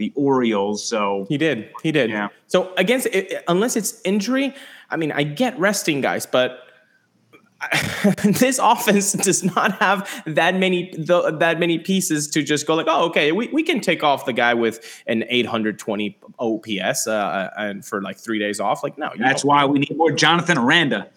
the 0.00 0.12
Orioles. 0.16 0.84
So 0.84 1.26
He 1.28 1.36
did. 1.36 1.70
He 1.82 1.92
did. 1.92 2.10
Yeah. 2.10 2.28
So 2.48 2.72
against, 2.76 3.06
it, 3.06 3.44
unless 3.46 3.76
it's 3.76 4.00
injury, 4.02 4.54
I 4.88 4.96
mean, 4.96 5.12
I 5.12 5.22
get 5.22 5.56
resting 5.60 6.00
guys, 6.00 6.24
but 6.26 6.58
this 8.24 8.58
offense 8.58 9.12
does 9.12 9.44
not 9.44 9.72
have 9.72 10.08
that 10.24 10.56
many 10.56 10.90
the, 10.96 11.30
that 11.38 11.60
many 11.60 11.78
pieces 11.78 12.28
to 12.30 12.42
just 12.42 12.66
go 12.66 12.74
like, 12.74 12.86
oh, 12.88 13.04
okay, 13.08 13.30
we, 13.32 13.48
we 13.48 13.62
can 13.62 13.80
take 13.80 14.02
off 14.02 14.24
the 14.24 14.32
guy 14.32 14.54
with 14.54 15.02
an 15.06 15.24
820 15.28 16.18
OPS 16.38 17.06
uh, 17.06 17.50
and 17.58 17.84
for 17.84 18.00
like 18.00 18.16
three 18.16 18.38
days 18.38 18.58
off. 18.58 18.82
Like, 18.82 18.96
no, 18.96 19.10
you 19.12 19.18
that's 19.22 19.42
don't. 19.42 19.50
why 19.50 19.66
we 19.66 19.80
need 19.80 19.94
more 19.94 20.10
Jonathan 20.10 20.56
Aranda. 20.56 21.10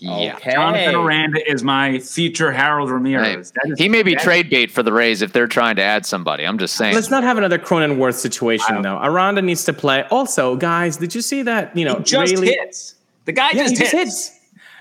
Yeah. 0.00 0.36
Okay. 0.36 0.52
Jonathan 0.52 0.94
Aranda 0.94 1.40
is 1.50 1.62
my 1.62 1.98
future 1.98 2.50
Harold 2.52 2.88
Hey, 2.88 2.94
Ramirez. 2.94 3.52
That 3.52 3.72
is- 3.72 3.78
he 3.78 3.88
may 3.88 4.02
be 4.02 4.14
that- 4.14 4.22
trade 4.22 4.48
bait 4.50 4.70
for 4.70 4.82
the 4.82 4.92
Rays 4.92 5.20
if 5.22 5.32
they're 5.32 5.46
trying 5.46 5.76
to 5.76 5.82
add 5.82 6.06
somebody. 6.06 6.44
I'm 6.44 6.58
just 6.58 6.74
saying. 6.76 6.94
Let's 6.94 7.10
not 7.10 7.22
have 7.22 7.36
another 7.38 7.58
Cronenworth 7.58 8.14
situation 8.14 8.82
though. 8.82 8.98
Aranda 9.02 9.42
needs 9.42 9.64
to 9.64 9.72
play. 9.72 10.04
Also, 10.10 10.56
guys, 10.56 10.96
did 10.96 11.14
you 11.14 11.20
see 11.20 11.42
that? 11.42 11.76
You 11.76 11.84
know, 11.84 11.96
He 11.96 12.04
just 12.04 12.32
Raley- 12.34 12.48
hits. 12.48 12.94
The 13.26 13.32
guy 13.32 13.50
Yeah, 13.52 13.62
just, 13.64 13.74
he 13.74 13.80
just 13.80 13.92
hits. 13.92 14.28
hits. 14.28 14.36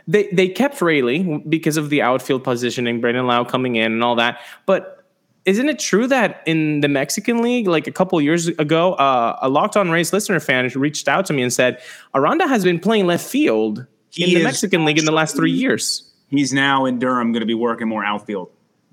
They 0.08 0.28
they 0.32 0.48
kept 0.48 0.82
Raley 0.82 1.44
because 1.48 1.78
of 1.78 1.90
the 1.90 2.02
outfield 2.02 2.44
positioning, 2.44 3.00
Brandon 3.02 3.28
Lowe 3.28 3.46
coming 3.46 3.76
in 3.76 3.92
and 3.92 4.04
all 4.04 4.16
that. 4.16 4.40
But 4.66 5.06
isn't 5.46 5.70
it 5.70 5.80
true 5.80 6.08
that 6.08 6.42
in 6.46 6.82
the 6.82 6.88
Mexican 6.88 7.42
League, 7.42 7.68
like 7.68 7.86
a 7.88 7.92
couple 7.92 8.20
years 8.22 8.48
ago, 8.48 8.94
uh, 8.94 9.38
a 9.42 9.50
Locked 9.50 9.78
On 9.78 9.90
Rays 9.92 10.12
listener 10.14 10.40
fan 10.40 10.68
reached 10.76 11.08
out 11.08 11.26
to 11.28 11.34
me 11.34 11.42
and 11.44 11.52
said 11.54 11.80
Aranda 12.16 12.48
has 12.48 12.64
been 12.64 12.80
playing 12.80 13.06
left 13.08 13.26
field 13.28 13.86
He 14.10 14.24
in 14.24 14.30
the 14.32 14.38
is 14.38 14.44
Mexican 14.44 14.86
League 14.86 14.98
in 14.98 15.06
the 15.06 15.12
last 15.12 15.36
three 15.36 15.52
years. 15.52 16.12
He's 16.30 16.54
now 16.54 16.86
in 16.86 17.00
Durham 17.00 17.32
going 17.32 17.42
to 17.42 17.46
be 17.48 17.54
working 17.54 17.88
more 17.88 18.04
outfield. 18.04 18.52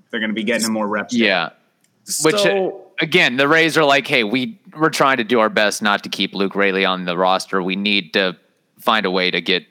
They're 0.09 0.19
going 0.19 0.29
to 0.29 0.35
be 0.35 0.43
getting 0.43 0.65
him 0.67 0.73
more 0.73 0.87
reps. 0.87 1.13
Yeah. 1.13 1.49
Which 2.23 2.37
So- 2.37 2.85
again, 3.01 3.37
the 3.37 3.47
Rays 3.47 3.77
are 3.77 3.83
like, 3.85 4.07
hey, 4.07 4.23
we 4.23 4.59
we're 4.75 4.89
trying 4.89 5.17
to 5.17 5.23
do 5.23 5.39
our 5.39 5.49
best 5.49 5.81
not 5.81 6.03
to 6.03 6.09
keep 6.09 6.33
Luke 6.35 6.55
Raley 6.55 6.85
on 6.85 7.05
the 7.05 7.17
roster. 7.17 7.61
We 7.63 7.75
need 7.75 8.13
to 8.13 8.37
find 8.79 9.05
a 9.05 9.11
way 9.11 9.31
to 9.31 9.41
get 9.41 9.65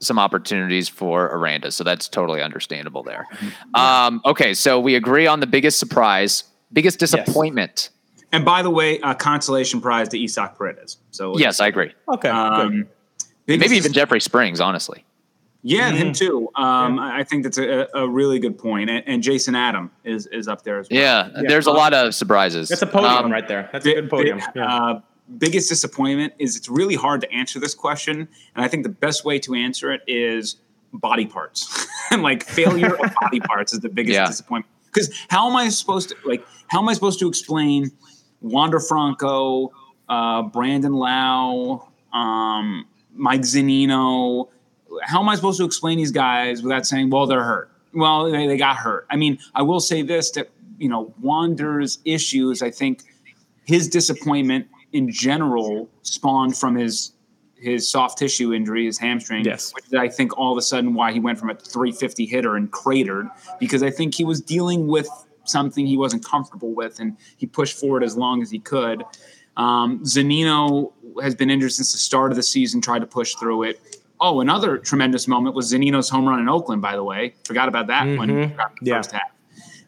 some 0.00 0.18
opportunities 0.18 0.88
for 0.88 1.26
Aranda. 1.26 1.70
So 1.70 1.84
that's 1.84 2.08
totally 2.08 2.42
understandable 2.42 3.04
there. 3.04 3.26
Um, 3.74 4.20
okay, 4.26 4.52
so 4.52 4.80
we 4.80 4.96
agree 4.96 5.28
on 5.28 5.38
the 5.38 5.46
biggest 5.46 5.78
surprise, 5.78 6.42
biggest 6.72 6.98
disappointment. 6.98 7.90
And 8.32 8.44
by 8.44 8.62
the 8.62 8.70
way, 8.70 8.98
uh, 9.00 9.14
consolation 9.14 9.80
prize 9.80 10.08
to 10.08 10.20
Isaac 10.20 10.56
Paredes. 10.56 10.98
So 11.12 11.38
Yes, 11.38 11.60
I 11.60 11.68
agree. 11.68 11.92
Okay, 12.08 12.28
good. 12.28 12.32
um, 12.32 12.88
biggest 13.46 13.70
Maybe 13.70 13.76
even 13.78 13.92
Jeffrey 13.92 14.20
Springs, 14.20 14.60
honestly. 14.60 15.04
Yeah, 15.64 15.90
him 15.92 16.12
too. 16.12 16.48
Um, 16.56 16.98
I 16.98 17.20
I 17.20 17.24
think 17.24 17.44
that's 17.44 17.58
a, 17.58 17.86
a 17.94 18.08
really 18.08 18.40
good 18.40 18.58
point. 18.58 18.90
And, 18.90 19.04
and 19.06 19.22
Jason 19.22 19.54
Adam 19.54 19.90
is 20.04 20.26
is 20.26 20.48
up 20.48 20.62
there 20.64 20.80
as 20.80 20.88
well. 20.90 20.98
Yeah, 21.00 21.28
there's 21.46 21.66
a 21.68 21.72
lot 21.72 21.94
of 21.94 22.14
surprises. 22.16 22.68
That's 22.68 22.82
a 22.82 22.86
podium 22.86 23.26
Um, 23.26 23.30
right 23.32 23.46
there. 23.46 23.68
That's 23.72 23.84
Bi- 23.84 23.92
a 23.92 23.94
good 24.00 24.10
podium. 24.10 24.38
bi- 24.38 24.46
Yeah. 24.56 24.66
uh, 24.74 25.00
biggest 25.38 25.68
disappointment 25.68 26.32
is 26.40 26.56
it's 26.56 26.68
really 26.68 26.96
hard 26.96 27.20
to 27.20 27.32
answer 27.32 27.60
this 27.60 27.74
question, 27.76 28.26
and 28.56 28.64
I 28.64 28.66
think 28.66 28.82
the 28.82 28.88
best 28.88 29.24
way 29.24 29.38
to 29.38 29.54
answer 29.54 29.92
it 29.92 30.00
is 30.08 30.56
body 30.94 31.26
parts. 31.26 31.86
and 32.10 32.22
like 32.22 32.42
failure 32.42 32.94
of 32.96 33.14
body 33.20 33.38
parts 33.50 33.72
is 33.72 33.80
the 33.80 33.88
biggest 33.88 34.14
Yeah. 34.14 34.26
disappointment. 34.26 34.66
Because 34.86 35.10
how 35.28 35.48
am 35.48 35.54
I 35.54 35.68
supposed 35.68 36.08
to 36.08 36.16
like? 36.26 36.44
How 36.66 36.80
am 36.82 36.88
I 36.88 36.92
supposed 36.92 37.20
to 37.20 37.28
explain 37.28 37.92
Wander 38.40 38.80
Franco, 38.80 39.70
uh, 40.08 40.42
Brandon 40.42 40.92
Lowe, 40.92 41.88
um, 42.12 42.84
Mike 43.14 43.42
Zunino? 43.42 44.48
How 45.02 45.20
am 45.20 45.28
I 45.28 45.34
supposed 45.34 45.58
to 45.58 45.64
explain 45.64 45.98
these 45.98 46.12
guys 46.12 46.62
without 46.62 46.86
saying, 46.86 47.10
"Well, 47.10 47.26
they're 47.26 47.44
hurt"? 47.44 47.70
Well, 47.94 48.30
they, 48.30 48.46
they 48.46 48.56
got 48.56 48.76
hurt. 48.76 49.06
I 49.10 49.16
mean, 49.16 49.38
I 49.54 49.62
will 49.62 49.80
say 49.80 50.02
this: 50.02 50.30
that 50.32 50.48
you 50.78 50.88
know, 50.88 51.14
Wander's 51.20 51.98
issues. 52.04 52.62
I 52.62 52.70
think 52.70 53.02
his 53.64 53.88
disappointment 53.88 54.66
in 54.92 55.10
general 55.10 55.88
spawned 56.02 56.56
from 56.56 56.74
his 56.74 57.12
his 57.62 57.88
soft 57.88 58.18
tissue 58.18 58.52
injury, 58.52 58.86
his 58.86 58.98
hamstring. 58.98 59.44
Yes. 59.44 59.72
Which 59.72 59.84
is, 59.86 59.94
I 59.94 60.08
think 60.08 60.36
all 60.36 60.50
of 60.50 60.58
a 60.58 60.62
sudden 60.62 60.94
why 60.94 61.12
he 61.12 61.20
went 61.20 61.38
from 61.38 61.48
a 61.48 61.54
350 61.54 62.26
hitter 62.26 62.56
and 62.56 62.70
cratered 62.70 63.28
because 63.60 63.84
I 63.84 63.90
think 63.90 64.14
he 64.16 64.24
was 64.24 64.40
dealing 64.40 64.88
with 64.88 65.08
something 65.44 65.86
he 65.86 65.96
wasn't 65.96 66.24
comfortable 66.24 66.74
with 66.74 66.98
and 66.98 67.16
he 67.36 67.46
pushed 67.46 67.78
forward 67.78 68.02
as 68.02 68.16
long 68.16 68.42
as 68.42 68.50
he 68.50 68.58
could. 68.58 69.04
Um, 69.56 70.00
Zunino 70.04 70.92
has 71.22 71.34
been 71.34 71.50
injured 71.50 71.72
since 71.72 71.92
the 71.92 71.98
start 71.98 72.30
of 72.32 72.36
the 72.36 72.42
season, 72.42 72.80
tried 72.80 73.00
to 73.00 73.06
push 73.06 73.34
through 73.34 73.64
it. 73.64 73.98
Oh, 74.20 74.40
another 74.40 74.78
tremendous 74.78 75.26
moment 75.28 75.54
was 75.54 75.72
Zunino's 75.72 76.08
home 76.08 76.28
run 76.28 76.38
in 76.40 76.48
Oakland, 76.48 76.80
by 76.80 76.94
the 76.96 77.04
way. 77.04 77.34
Forgot 77.44 77.68
about 77.68 77.88
that 77.88 78.06
one. 78.16 78.28
Mhm. 78.28 78.50
Forgot 78.52 78.72
the 78.80 78.90
Yeah. 78.90 78.96
first 78.98 79.12
half 79.12 79.22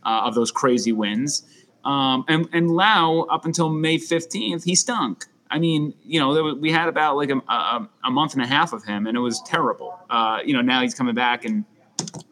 uh, 0.04 0.22
of 0.24 0.34
those 0.34 0.50
crazy 0.50 0.92
wins. 0.92 1.44
Um, 1.84 2.24
and 2.28 2.48
and 2.52 2.70
Lowe 2.70 3.22
up 3.30 3.44
until 3.44 3.68
May 3.68 3.98
fifteenth, 3.98 4.64
he 4.64 4.74
stunk. 4.74 5.26
I 5.50 5.58
mean, 5.58 5.94
you 6.02 6.18
know, 6.18 6.34
there 6.34 6.42
was, 6.42 6.54
we 6.56 6.72
had 6.72 6.88
about 6.88 7.16
like 7.16 7.30
a, 7.30 7.36
a, 7.48 7.88
a 8.04 8.10
month 8.10 8.32
and 8.34 8.42
a 8.42 8.46
half 8.46 8.72
of 8.72 8.82
him, 8.84 9.06
and 9.06 9.16
it 9.16 9.20
was 9.20 9.40
terrible. 9.46 9.94
Uh, 10.10 10.38
you 10.44 10.52
know, 10.54 10.62
now 10.62 10.80
he's 10.82 10.94
coming 10.94 11.14
back 11.14 11.44
and 11.44 11.64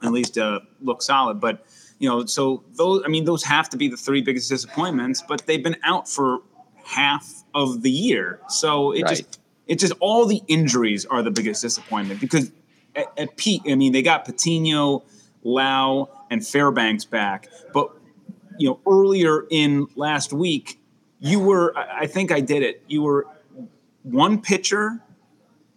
at 0.03 0.11
least 0.11 0.37
uh, 0.39 0.61
look 0.81 1.03
solid. 1.03 1.39
But 1.41 1.65
you 1.99 2.09
know, 2.09 2.25
so 2.27 2.65
those, 2.73 3.03
I 3.05 3.09
mean, 3.09 3.25
those 3.25 3.45
have 3.45 3.69
to 3.71 3.77
be 3.77 3.87
the 3.89 3.97
three 3.97 4.23
biggest 4.23 4.49
disappointments. 4.49 5.23
But 5.27 5.47
they've 5.47 5.63
been 5.63 5.77
out 5.85 6.09
for 6.09 6.41
half 6.93 7.45
of 7.55 7.83
the 7.83 7.91
year, 7.91 8.41
so 8.49 8.93
it 8.93 9.03
Right. 9.03 9.17
just 9.17 9.41
it's 9.67 9.81
just 9.83 9.95
all 10.01 10.27
the 10.27 10.43
injuries 10.49 11.07
are 11.07 11.23
the 11.23 11.31
biggest 11.31 11.63
disappointment 11.63 12.21
because 12.21 12.51
at, 12.95 13.07
at 13.17 13.37
peak, 13.37 13.63
I 13.69 13.75
mean, 13.75 13.93
they 13.93 14.03
got 14.03 14.25
Patino, 14.25 15.05
Lowe, 15.45 16.11
and 16.31 16.47
Fairbanks 16.47 17.05
back, 17.05 17.49
but 17.73 17.91
you 18.59 18.69
know, 18.69 18.81
earlier 18.87 19.47
in 19.51 19.87
last 19.97 20.33
week, 20.33 20.79
you 21.21 21.39
were, 21.41 21.73
I 21.77 22.01
I 22.01 22.07
think 22.07 22.31
I 22.33 22.41
did 22.41 22.63
it. 22.63 22.83
You 22.87 23.03
were 23.03 23.27
one 24.03 24.41
pitcher, 24.43 25.01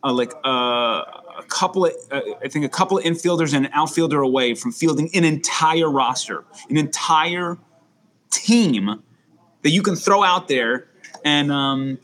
uh, 0.03 0.11
like 0.11 0.33
uh, 0.43 1.03
a 1.37 1.43
couple 1.47 1.85
of, 1.85 1.93
uh, 2.11 2.21
I 2.43 2.47
think 2.49 2.65
a 2.65 2.69
couple 2.69 2.97
of 2.97 3.03
infielders 3.03 3.53
and 3.53 3.65
an 3.65 3.71
outfielder 3.73 4.19
away 4.21 4.55
from 4.55 4.71
fielding 4.71 5.09
an 5.15 5.23
entire 5.23 5.89
roster, 5.89 6.43
an 6.69 6.77
entire 6.77 7.57
team 8.29 9.01
that 9.61 9.69
you 9.69 9.81
can 9.81 9.95
throw 9.95 10.23
out 10.23 10.47
there 10.47 10.87
and 11.25 11.51
um, 11.51 11.97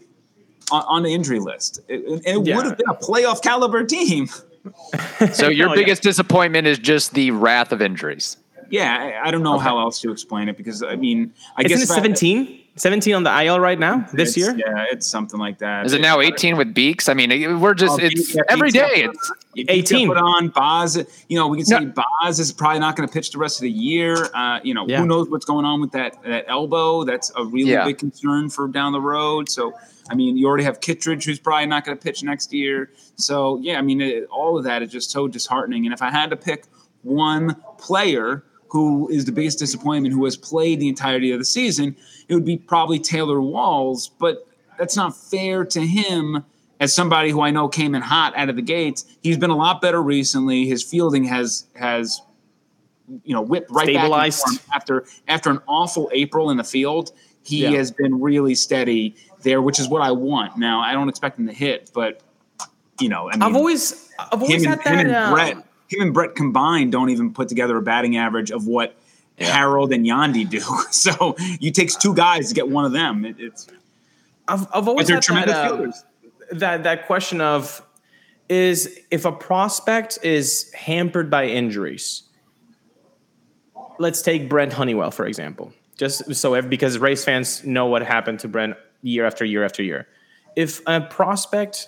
on, 0.71 0.83
on 0.87 1.03
the 1.03 1.13
injury 1.13 1.39
list. 1.39 1.79
It, 1.87 2.01
it- 2.01 2.21
it 2.25 2.45
Yeah. 2.45 2.57
would 2.57 2.65
have 2.65 2.77
been 2.77 2.89
a 2.89 2.95
playoff 2.95 3.41
caliber 3.41 3.85
team. 3.85 4.27
So 5.33 5.49
your 5.49 5.69
Oh, 5.69 5.71
yeah. 5.71 5.75
biggest 5.75 6.03
disappointment 6.03 6.67
is 6.67 6.77
just 6.77 7.15
the 7.15 7.31
wrath 7.31 7.71
of 7.71 7.81
injuries. 7.81 8.37
Yeah, 8.69 8.95
I, 9.23 9.27
I 9.27 9.31
don't 9.31 9.41
know 9.41 9.57
how 9.57 9.79
else 9.79 9.99
to 10.01 10.11
explain 10.11 10.49
it 10.49 10.55
because 10.57 10.83
I 10.83 10.95
mean, 10.95 11.33
I 11.57 11.61
Isn't 11.63 11.69
guess 11.69 11.79
it 11.81 11.83
if 11.85 11.91
I- 11.91 11.95
17? 12.77 13.01
17 13.01 13.15
on 13.15 13.23
the 13.23 13.43
IL 13.45 13.59
right 13.59 13.77
now 13.77 14.07
this 14.13 14.37
it's- 14.37 14.37
year? 14.37 14.55
Yeah, 14.65 14.85
it's 14.91 15.05
something 15.07 15.39
like 15.39 15.57
that. 15.59 15.85
Is 15.85 15.93
it 15.93 16.01
now 16.01 16.19
18 16.21 16.55
with 16.57 16.73
Beeks? 16.73 17.09
I 17.09 17.13
mean, 17.13 17.59
we're 17.59 17.73
just 17.73 17.99
Oh, 17.99 18.03
it's 18.03 18.33
yeah, 18.33 18.41
every 18.49 18.67
Beeks 18.71 18.79
got 18.81 18.89
day. 18.89 19.05
put 19.07 19.15
It's 19.15 19.29
on- 19.29 19.37
Beeks 19.55 19.67
got 19.67 19.73
18. 19.75 20.07
Put 20.07 20.17
on 20.17 20.47
Baz. 20.49 21.23
You 21.27 21.37
know, 21.37 21.47
we 21.47 21.61
can 21.61 21.65
No. 21.69 21.79
say 21.93 22.03
Baz 22.23 22.39
is 22.39 22.51
probably 22.53 22.79
not 22.79 22.95
going 22.95 23.07
to 23.07 23.13
pitch 23.13 23.31
the 23.31 23.37
rest 23.39 23.57
of 23.57 23.63
the 23.63 23.71
year. 23.71 24.29
Uh, 24.33 24.59
you 24.63 24.73
know, 24.73 24.85
Yeah. 24.87 24.99
who 24.99 25.05
knows 25.05 25.29
what's 25.29 25.45
going 25.45 25.65
on 25.65 25.81
with 25.81 25.91
that 25.91 26.21
that 26.23 26.45
elbow? 26.47 27.03
That's 27.03 27.31
a 27.35 27.43
really 27.45 27.71
Yeah. 27.71 27.85
big 27.85 27.97
concern 27.97 28.49
for 28.49 28.67
down 28.69 28.93
the 28.93 29.01
road. 29.01 29.49
So, 29.49 29.73
I 30.09 30.15
mean, 30.15 30.37
you 30.37 30.47
already 30.47 30.63
have 30.63 30.79
Kittredge, 30.79 31.25
who's 31.25 31.39
probably 31.39 31.65
not 31.65 31.83
going 31.85 31.97
to 31.97 32.01
pitch 32.03 32.23
next 32.23 32.53
year. 32.53 32.89
So, 33.15 33.59
yeah, 33.61 33.77
I 33.79 33.81
mean, 33.81 33.99
it, 34.01 34.27
all 34.31 34.57
of 34.57 34.63
that 34.63 34.81
is 34.81 34.91
just 34.91 35.11
so 35.11 35.27
disheartening. 35.27 35.85
And 35.85 35.93
if 35.93 36.01
I 36.01 36.09
had 36.09 36.29
to 36.29 36.37
pick 36.37 36.65
one 37.03 37.55
player 37.77 38.43
who 38.71 39.09
is 39.09 39.25
the 39.25 39.33
biggest 39.33 39.59
disappointment, 39.59 40.13
who 40.13 40.23
has 40.23 40.37
played 40.37 40.79
the 40.79 40.87
entirety 40.87 41.31
of 41.33 41.39
the 41.39 41.45
season, 41.45 41.93
it 42.29 42.33
would 42.35 42.45
be 42.45 42.55
probably 42.55 42.99
Taylor 42.99 43.41
Walls. 43.41 44.09
But 44.17 44.47
that's 44.79 44.95
not 44.95 45.13
fair 45.13 45.65
to 45.65 45.81
him 45.81 46.45
as 46.79 46.93
somebody 46.93 47.31
who 47.31 47.41
I 47.41 47.51
know 47.51 47.67
came 47.67 47.93
in 47.95 48.01
hot 48.01 48.33
out 48.37 48.47
of 48.49 48.55
the 48.55 48.61
gates. 48.61 49.05
He's 49.21 49.37
been 49.37 49.49
a 49.49 49.57
lot 49.57 49.81
better 49.81 50.01
recently. 50.01 50.65
His 50.67 50.83
fielding 50.83 51.25
has 51.25 51.65
has 51.75 52.21
you 53.25 53.33
know 53.33 53.41
whipped 53.41 53.69
right 53.71 53.83
Stabilized. 53.83 54.45
back 54.45 54.61
after 54.73 55.05
after 55.27 55.49
an 55.49 55.59
awful 55.67 56.09
April 56.13 56.49
in 56.49 56.55
the 56.55 56.63
field. 56.63 57.11
He 57.43 57.63
Yeah. 57.63 57.71
has 57.71 57.91
been 57.91 58.21
really 58.21 58.55
steady 58.55 59.15
there, 59.41 59.61
which 59.61 59.79
is 59.81 59.89
what 59.89 60.01
I 60.01 60.11
want. 60.11 60.57
Now 60.57 60.79
I 60.79 60.93
don't 60.93 61.09
expect 61.09 61.37
him 61.37 61.47
to 61.47 61.53
hit, 61.53 61.91
but 61.93 62.21
you 63.01 63.09
know, 63.09 63.29
I 63.29 63.33
mean, 63.33 63.41
I've 63.43 63.55
always 63.55 64.09
I've 64.17 64.41
always 64.41 64.63
him 64.63 64.71
and, 64.71 64.81
had 64.81 64.99
him 65.01 65.07
that. 65.09 65.15
and 65.15 65.15
um, 65.15 65.33
Brett, 65.33 65.65
him 65.91 66.01
and 66.01 66.13
Brett 66.13 66.35
combined 66.35 66.91
don't 66.91 67.09
even 67.09 67.33
put 67.33 67.49
together 67.49 67.77
a 67.77 67.81
batting 67.81 68.17
average 68.17 68.51
of 68.51 68.67
what 68.67 68.95
Harold 69.37 69.91
and 69.91 70.05
Yandy 70.05 70.49
do. 70.49 70.61
So 70.91 71.35
you 71.59 71.71
takes 71.71 71.95
two 71.95 72.13
guys 72.13 72.49
to 72.49 72.55
get 72.55 72.69
one 72.69 72.85
of 72.85 72.91
them. 72.91 73.25
It, 73.25 73.37
it's 73.39 73.67
I've, 74.47 74.67
I've 74.73 74.87
always 74.87 75.09
had 75.09 75.21
tremendous 75.21 75.55
that, 75.55 75.65
uh, 75.65 75.75
fielders. 75.75 76.03
that 76.51 76.83
that 76.83 77.07
question 77.07 77.41
of 77.41 77.81
is 78.49 78.99
if 79.09 79.25
a 79.25 79.31
prospect 79.31 80.19
is 80.23 80.71
hampered 80.73 81.29
by 81.29 81.45
injuries. 81.45 82.23
Let's 83.99 84.21
take 84.21 84.49
Brent 84.49 84.73
Honeywell 84.73 85.11
for 85.11 85.25
example. 85.25 85.73
Just 85.97 86.35
so 86.35 86.53
ev- 86.55 86.69
because 86.69 86.97
Rays 86.97 87.23
fans 87.23 87.63
know 87.63 87.85
what 87.85 88.01
happened 88.01 88.39
to 88.41 88.47
Brent 88.47 88.75
year 89.01 89.25
after 89.25 89.45
year 89.45 89.63
after 89.63 89.83
year. 89.83 90.07
If 90.55 90.81
a 90.87 91.01
prospect, 91.01 91.87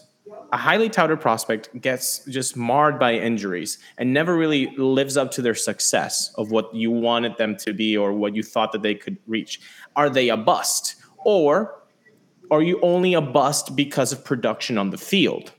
a 0.54 0.58
highly 0.58 0.88
touted 0.88 1.20
prospect, 1.20 1.70
gets 1.82 2.24
just 2.26 2.56
marred 2.56 3.00
by 3.00 3.16
injuries 3.16 3.80
and 3.98 4.14
never 4.14 4.38
really 4.38 4.68
lives 4.78 5.18
up 5.18 5.32
to 5.32 5.42
their 5.42 5.56
success 5.56 6.32
of 6.38 6.52
what 6.52 6.74
you 6.76 6.92
wanted 6.92 7.36
them 7.38 7.58
to 7.58 7.74
be 7.74 7.98
or 7.98 8.14
what 8.14 8.36
you 8.36 8.44
thought 8.44 8.72
that 8.72 8.84
they 8.84 8.94
could 8.94 9.18
reach, 9.26 9.60
are 9.96 10.12
they 10.12 10.30
a 10.30 10.38
bust? 10.38 10.96
Or 11.26 11.82
are 12.52 12.62
you 12.62 12.80
only 12.82 13.16
a 13.16 13.22
bust 13.22 13.76
because 13.76 14.14
of 14.14 14.24
production 14.24 14.78
on 14.78 14.92
the 14.92 14.98
field? 14.98 15.52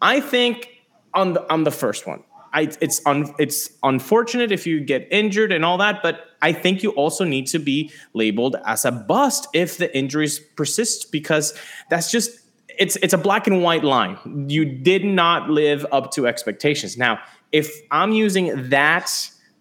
I 0.00 0.20
think 0.20 0.68
on 1.14 1.32
the 1.32 1.52
on 1.52 1.64
the 1.64 1.72
first 1.72 2.06
one, 2.06 2.22
I, 2.52 2.70
it's 2.80 3.04
un, 3.06 3.34
it's 3.40 3.70
unfortunate 3.82 4.52
if 4.52 4.68
you 4.68 4.78
get 4.78 5.08
injured 5.10 5.50
and 5.50 5.64
all 5.64 5.78
that, 5.78 6.00
but 6.00 6.26
I 6.42 6.52
think 6.52 6.84
you 6.84 6.90
also 6.90 7.24
need 7.24 7.48
to 7.48 7.58
be 7.58 7.90
labeled 8.14 8.54
as 8.64 8.84
a 8.84 8.92
bust 8.92 9.48
if 9.52 9.78
the 9.78 9.96
injuries 9.96 10.38
persist 10.38 11.10
because 11.10 11.58
that's 11.90 12.12
just 12.12 12.38
it's 12.78 12.96
it's 12.96 13.12
a 13.12 13.18
black 13.18 13.46
and 13.46 13.62
white 13.62 13.84
line. 13.84 14.46
You 14.48 14.64
did 14.64 15.04
not 15.04 15.50
live 15.50 15.84
up 15.92 16.12
to 16.12 16.26
expectations. 16.26 16.96
Now, 16.96 17.18
if 17.52 17.70
I'm 17.90 18.12
using 18.12 18.70
that 18.70 19.10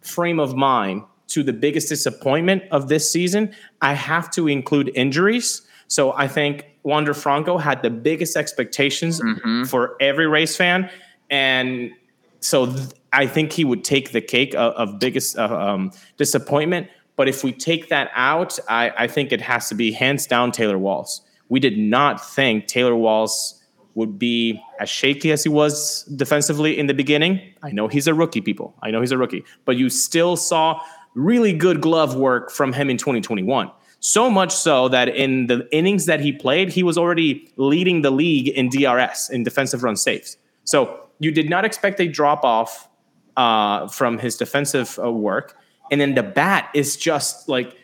frame 0.02 0.40
of 0.40 0.56
mind 0.56 1.04
to 1.28 1.44
the 1.44 1.54
biggest 1.54 1.90
disappointment 1.90 2.64
of 2.72 2.88
this 2.88 3.10
season, 3.12 3.54
I 3.82 3.94
have 3.94 4.30
to 4.32 4.48
include 4.48 4.92
injuries. 4.96 5.64
So 5.88 6.14
I 6.14 6.28
think 6.28 6.66
Wander 6.84 7.14
Franco 7.14 7.58
had 7.58 7.82
the 7.82 7.90
biggest 7.90 8.38
expectations 8.38 9.20
for 9.68 9.96
every 10.00 10.28
Rays 10.28 10.56
fan, 10.56 10.90
and 11.30 11.92
so 12.40 12.68
th- 12.68 12.90
I 13.12 13.26
think 13.26 13.52
he 13.52 13.66
would 13.66 13.84
take 13.84 14.12
the 14.12 14.22
cake 14.22 14.54
of, 14.54 14.74
of 14.74 15.00
biggest 15.00 15.38
uh, 15.38 15.46
um, 15.46 15.92
disappointment. 16.18 16.88
But 17.16 17.28
if 17.28 17.44
we 17.44 17.52
take 17.52 17.90
that 17.90 18.12
out, 18.14 18.60
I, 18.70 18.92
I 18.96 19.08
think 19.08 19.32
it 19.32 19.42
has 19.42 19.70
to 19.70 19.76
be 19.76 19.92
hands 19.92 20.28
down 20.28 20.52
Taylor 20.52 20.78
Walls. 20.78 21.22
We 21.50 21.60
did 21.60 21.78
not 21.78 22.26
think 22.26 22.68
Taylor 22.68 22.96
Walls 22.96 23.62
would 23.96 24.20
be 24.20 24.62
as 24.80 24.90
shaky 24.90 25.32
as 25.32 25.44
he 25.44 25.50
was 25.50 26.04
defensively 26.04 26.78
in 26.78 26.86
the 26.86 26.94
beginning. 26.94 27.42
I 27.64 27.72
know 27.72 27.88
he's 27.88 28.08
a 28.08 28.14
rookie, 28.14 28.42
people. 28.42 28.76
I 28.84 28.92
know 28.92 29.02
he's 29.02 29.12
a 29.12 29.18
rookie, 29.18 29.44
but 29.66 29.76
you 29.76 29.90
still 29.90 30.36
saw 30.36 30.82
really 31.16 31.52
good 31.52 31.82
glove 31.82 32.16
work 32.16 32.52
from 32.52 32.74
him 32.74 32.92
in 32.92 32.98
2021. 32.98 33.72
So 34.00 34.30
much 34.30 34.54
so 34.54 34.88
that 34.90 35.10
in 35.10 35.48
the 35.48 35.68
innings 35.72 36.06
that 36.06 36.20
he 36.20 36.32
played, 36.32 36.70
he 36.70 36.84
was 36.84 36.98
already 36.98 37.52
leading 37.58 38.04
the 38.04 38.12
league 38.12 38.50
in 38.50 38.70
DRS, 38.70 39.32
in 39.32 39.44
defensive 39.44 39.82
run 39.82 39.96
saves. 39.96 40.38
So 40.64 41.10
you 41.20 41.32
did 41.32 41.50
not 41.50 41.66
expect 41.66 42.00
a 42.00 42.08
drop 42.08 42.44
off 42.44 42.88
uh, 43.36 43.88
from 43.88 44.20
his 44.20 44.38
defensive 44.38 45.00
uh, 45.04 45.12
work. 45.12 45.58
And 45.90 46.00
then 46.00 46.14
the 46.14 46.24
bat 46.24 46.70
is 46.76 46.98
just 46.98 47.50
like, 47.50 47.76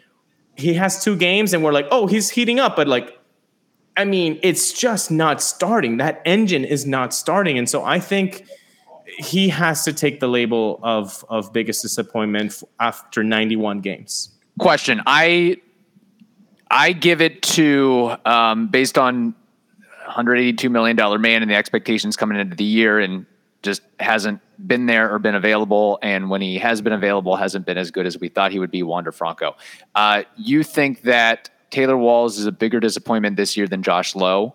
he 0.55 0.75
has 0.75 1.03
two 1.03 1.15
games 1.15 1.53
and 1.53 1.63
we're 1.63 1.71
like, 1.71 1.87
oh, 1.89 2.05
he's 2.05 2.29
heating 2.29 2.59
up. 2.59 2.75
But 2.75 2.87
like, 2.87 3.17
I 3.95 4.05
mean, 4.05 4.39
it's 4.41 4.73
just 4.73 5.11
not 5.11 5.41
starting. 5.41 5.97
That 5.97 6.21
engine 6.25 6.65
is 6.65 6.85
not 6.85 7.13
starting. 7.13 7.57
And 7.57 7.69
so 7.69 7.83
I 7.83 7.99
think 7.99 8.45
he 9.05 9.49
has 9.49 9.83
to 9.85 9.93
take 9.93 10.19
the 10.19 10.27
label 10.27 10.79
of, 10.81 11.23
of 11.29 11.53
biggest 11.53 11.81
disappointment 11.81 12.63
after 12.79 13.23
91 13.23 13.81
games. 13.81 14.31
Question. 14.59 15.01
I 15.05 15.57
I 16.69 16.91
give 16.91 17.21
it 17.21 17.43
to 17.43 18.15
um, 18.25 18.67
based 18.67 18.97
on 18.97 19.35
182 20.05 20.69
million 20.69 20.95
dollar 20.95 21.19
man 21.19 21.41
and 21.41 21.49
the 21.49 21.55
expectations 21.55 22.15
coming 22.17 22.39
into 22.39 22.55
the 22.55 22.63
year, 22.63 22.99
and 22.99 23.25
just 23.61 23.81
hasn't 23.99 24.41
been 24.67 24.87
there 24.87 25.13
or 25.13 25.19
been 25.19 25.35
available. 25.35 25.99
And 26.01 26.29
when 26.29 26.41
he 26.41 26.57
has 26.57 26.81
been 26.81 26.93
available, 26.93 27.35
hasn't 27.35 27.65
been 27.65 27.77
as 27.77 27.91
good 27.91 28.05
as 28.05 28.19
we 28.19 28.29
thought 28.29 28.51
he 28.51 28.59
would 28.59 28.71
be. 28.71 28.83
Wander 28.83 29.11
Franco. 29.11 29.55
Uh, 29.95 30.23
you 30.35 30.63
think 30.63 31.03
that 31.03 31.49
Taylor 31.73 31.97
Walls 31.97 32.37
is 32.37 32.45
a 32.45 32.51
bigger 32.51 32.79
disappointment 32.79 33.35
this 33.35 33.57
year 33.57 33.67
than 33.67 33.81
Josh 33.81 34.15
Lowe? 34.15 34.53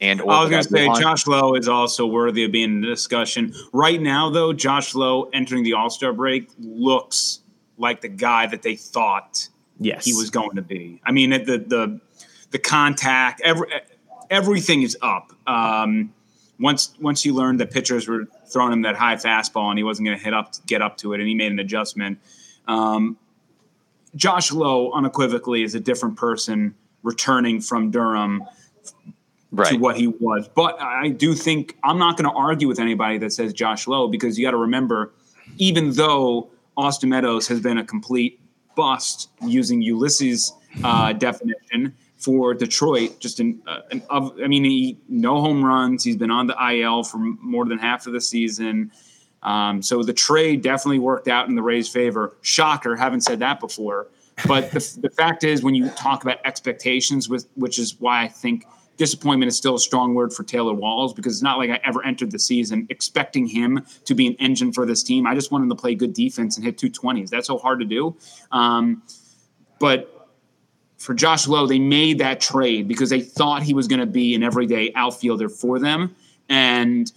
And 0.00 0.20
I 0.22 0.24
was 0.24 0.48
going 0.48 0.62
to 0.62 0.68
say 0.68 0.86
Josh 1.00 1.26
Lowe 1.26 1.54
is 1.54 1.68
also 1.68 2.06
worthy 2.06 2.44
of 2.44 2.52
being 2.52 2.76
in 2.76 2.80
the 2.80 2.86
discussion. 2.86 3.54
Right 3.74 4.00
now, 4.00 4.30
though, 4.30 4.52
Josh 4.54 4.94
Lowe 4.94 5.28
entering 5.34 5.62
the 5.62 5.74
All 5.74 5.90
Star 5.90 6.14
break 6.14 6.48
looks 6.58 7.40
like 7.76 8.00
the 8.00 8.08
guy 8.08 8.46
that 8.46 8.62
they 8.62 8.76
thought 8.76 9.46
yes. 9.78 10.06
he 10.06 10.14
was 10.14 10.30
going 10.30 10.56
to 10.56 10.62
be. 10.62 11.00
I 11.04 11.12
mean, 11.12 11.30
the 11.30 11.58
the 11.58 12.00
the 12.50 12.58
contact, 12.58 13.42
every 13.44 13.68
everything 14.30 14.82
is 14.82 14.96
up. 15.02 15.32
Um, 15.46 16.14
once 16.58 16.94
once 16.98 17.26
you 17.26 17.34
learned 17.34 17.60
that 17.60 17.72
pitchers 17.72 18.08
were 18.08 18.26
throwing 18.46 18.72
him 18.72 18.82
that 18.82 18.96
high 18.96 19.16
fastball 19.16 19.68
and 19.68 19.78
he 19.78 19.84
wasn't 19.84 20.06
going 20.06 20.16
to 20.16 20.24
hit 20.24 20.32
up 20.32 20.54
get 20.66 20.80
up 20.80 20.96
to 20.98 21.12
it, 21.12 21.20
and 21.20 21.28
he 21.28 21.34
made 21.34 21.52
an 21.52 21.58
adjustment. 21.58 22.18
Um, 22.66 23.18
Josh 24.16 24.52
Lowe 24.52 24.92
unequivocally 24.92 25.62
is 25.62 25.74
a 25.74 25.80
different 25.80 26.16
person 26.16 26.74
returning 27.02 27.60
from 27.60 27.90
Durham 27.90 28.44
right. 29.50 29.72
to 29.72 29.76
what 29.76 29.96
he 29.96 30.08
was. 30.08 30.48
But 30.48 30.80
I 30.80 31.08
do 31.08 31.34
think 31.34 31.76
I'm 31.84 31.98
not 31.98 32.16
going 32.16 32.30
to 32.30 32.36
argue 32.36 32.68
with 32.68 32.78
anybody 32.78 33.18
that 33.18 33.32
says 33.32 33.52
Josh 33.52 33.86
Lowe 33.86 34.08
because 34.08 34.38
you 34.38 34.44
got 34.44 34.52
to 34.52 34.56
remember, 34.56 35.12
even 35.58 35.92
though 35.92 36.50
Austin 36.76 37.10
Meadows 37.10 37.46
has 37.48 37.60
been 37.60 37.78
a 37.78 37.84
complete 37.84 38.40
bust 38.74 39.30
using 39.42 39.82
Ulysses' 39.82 40.52
uh, 40.82 41.12
definition 41.12 41.94
for 42.16 42.54
Detroit. 42.54 43.20
Just 43.20 43.38
an, 43.40 43.62
uh, 43.66 43.80
an 43.90 44.02
of, 44.10 44.36
I 44.42 44.48
mean, 44.48 44.64
he 44.64 44.98
no 45.08 45.40
home 45.40 45.64
runs. 45.64 46.02
He's 46.02 46.16
been 46.16 46.30
on 46.30 46.46
the 46.46 46.56
IL 46.72 47.04
for 47.04 47.18
more 47.18 47.64
than 47.64 47.78
half 47.78 48.06
of 48.06 48.12
the 48.12 48.20
season. 48.20 48.90
Um, 49.44 49.82
so 49.82 50.02
the 50.02 50.12
trade 50.12 50.62
definitely 50.62 50.98
worked 50.98 51.28
out 51.28 51.48
in 51.48 51.54
the 51.54 51.62
Rays' 51.62 51.88
favor. 51.88 52.36
Shocker, 52.42 52.96
haven't 52.96 53.22
said 53.22 53.38
that 53.40 53.60
before. 53.60 54.08
But 54.46 54.70
the, 54.70 54.98
the 55.02 55.10
fact 55.10 55.44
is, 55.44 55.62
when 55.62 55.74
you 55.74 55.90
talk 55.90 56.22
about 56.24 56.38
expectations, 56.44 57.28
with 57.28 57.46
which 57.54 57.78
is 57.78 58.00
why 58.00 58.22
I 58.22 58.28
think 58.28 58.66
disappointment 58.96 59.48
is 59.48 59.56
still 59.56 59.74
a 59.74 59.78
strong 59.78 60.14
word 60.14 60.32
for 60.32 60.44
Taylor 60.44 60.72
Walls 60.72 61.12
because 61.12 61.34
it's 61.34 61.42
not 61.42 61.58
like 61.58 61.70
I 61.70 61.80
ever 61.84 62.04
entered 62.04 62.30
the 62.30 62.38
season 62.38 62.86
expecting 62.90 63.46
him 63.46 63.84
to 64.04 64.14
be 64.14 64.26
an 64.26 64.34
engine 64.34 64.72
for 64.72 64.86
this 64.86 65.02
team. 65.02 65.26
I 65.26 65.34
just 65.34 65.50
wanted 65.50 65.68
to 65.68 65.74
play 65.74 65.94
good 65.94 66.12
defense 66.12 66.56
and 66.56 66.64
hit 66.64 66.78
220s. 66.78 67.28
That's 67.28 67.48
so 67.48 67.58
hard 67.58 67.80
to 67.80 67.84
do. 67.84 68.16
Um, 68.52 69.02
but 69.80 70.28
for 70.98 71.12
Josh 71.12 71.46
Lowe, 71.48 71.66
they 71.66 71.78
made 71.78 72.18
that 72.20 72.40
trade 72.40 72.88
because 72.88 73.10
they 73.10 73.20
thought 73.20 73.62
he 73.62 73.74
was 73.74 73.88
going 73.88 74.00
to 74.00 74.06
be 74.06 74.34
an 74.34 74.42
everyday 74.42 74.92
outfielder 74.94 75.48
for 75.48 75.78
them. 75.78 76.14
And 76.48 77.10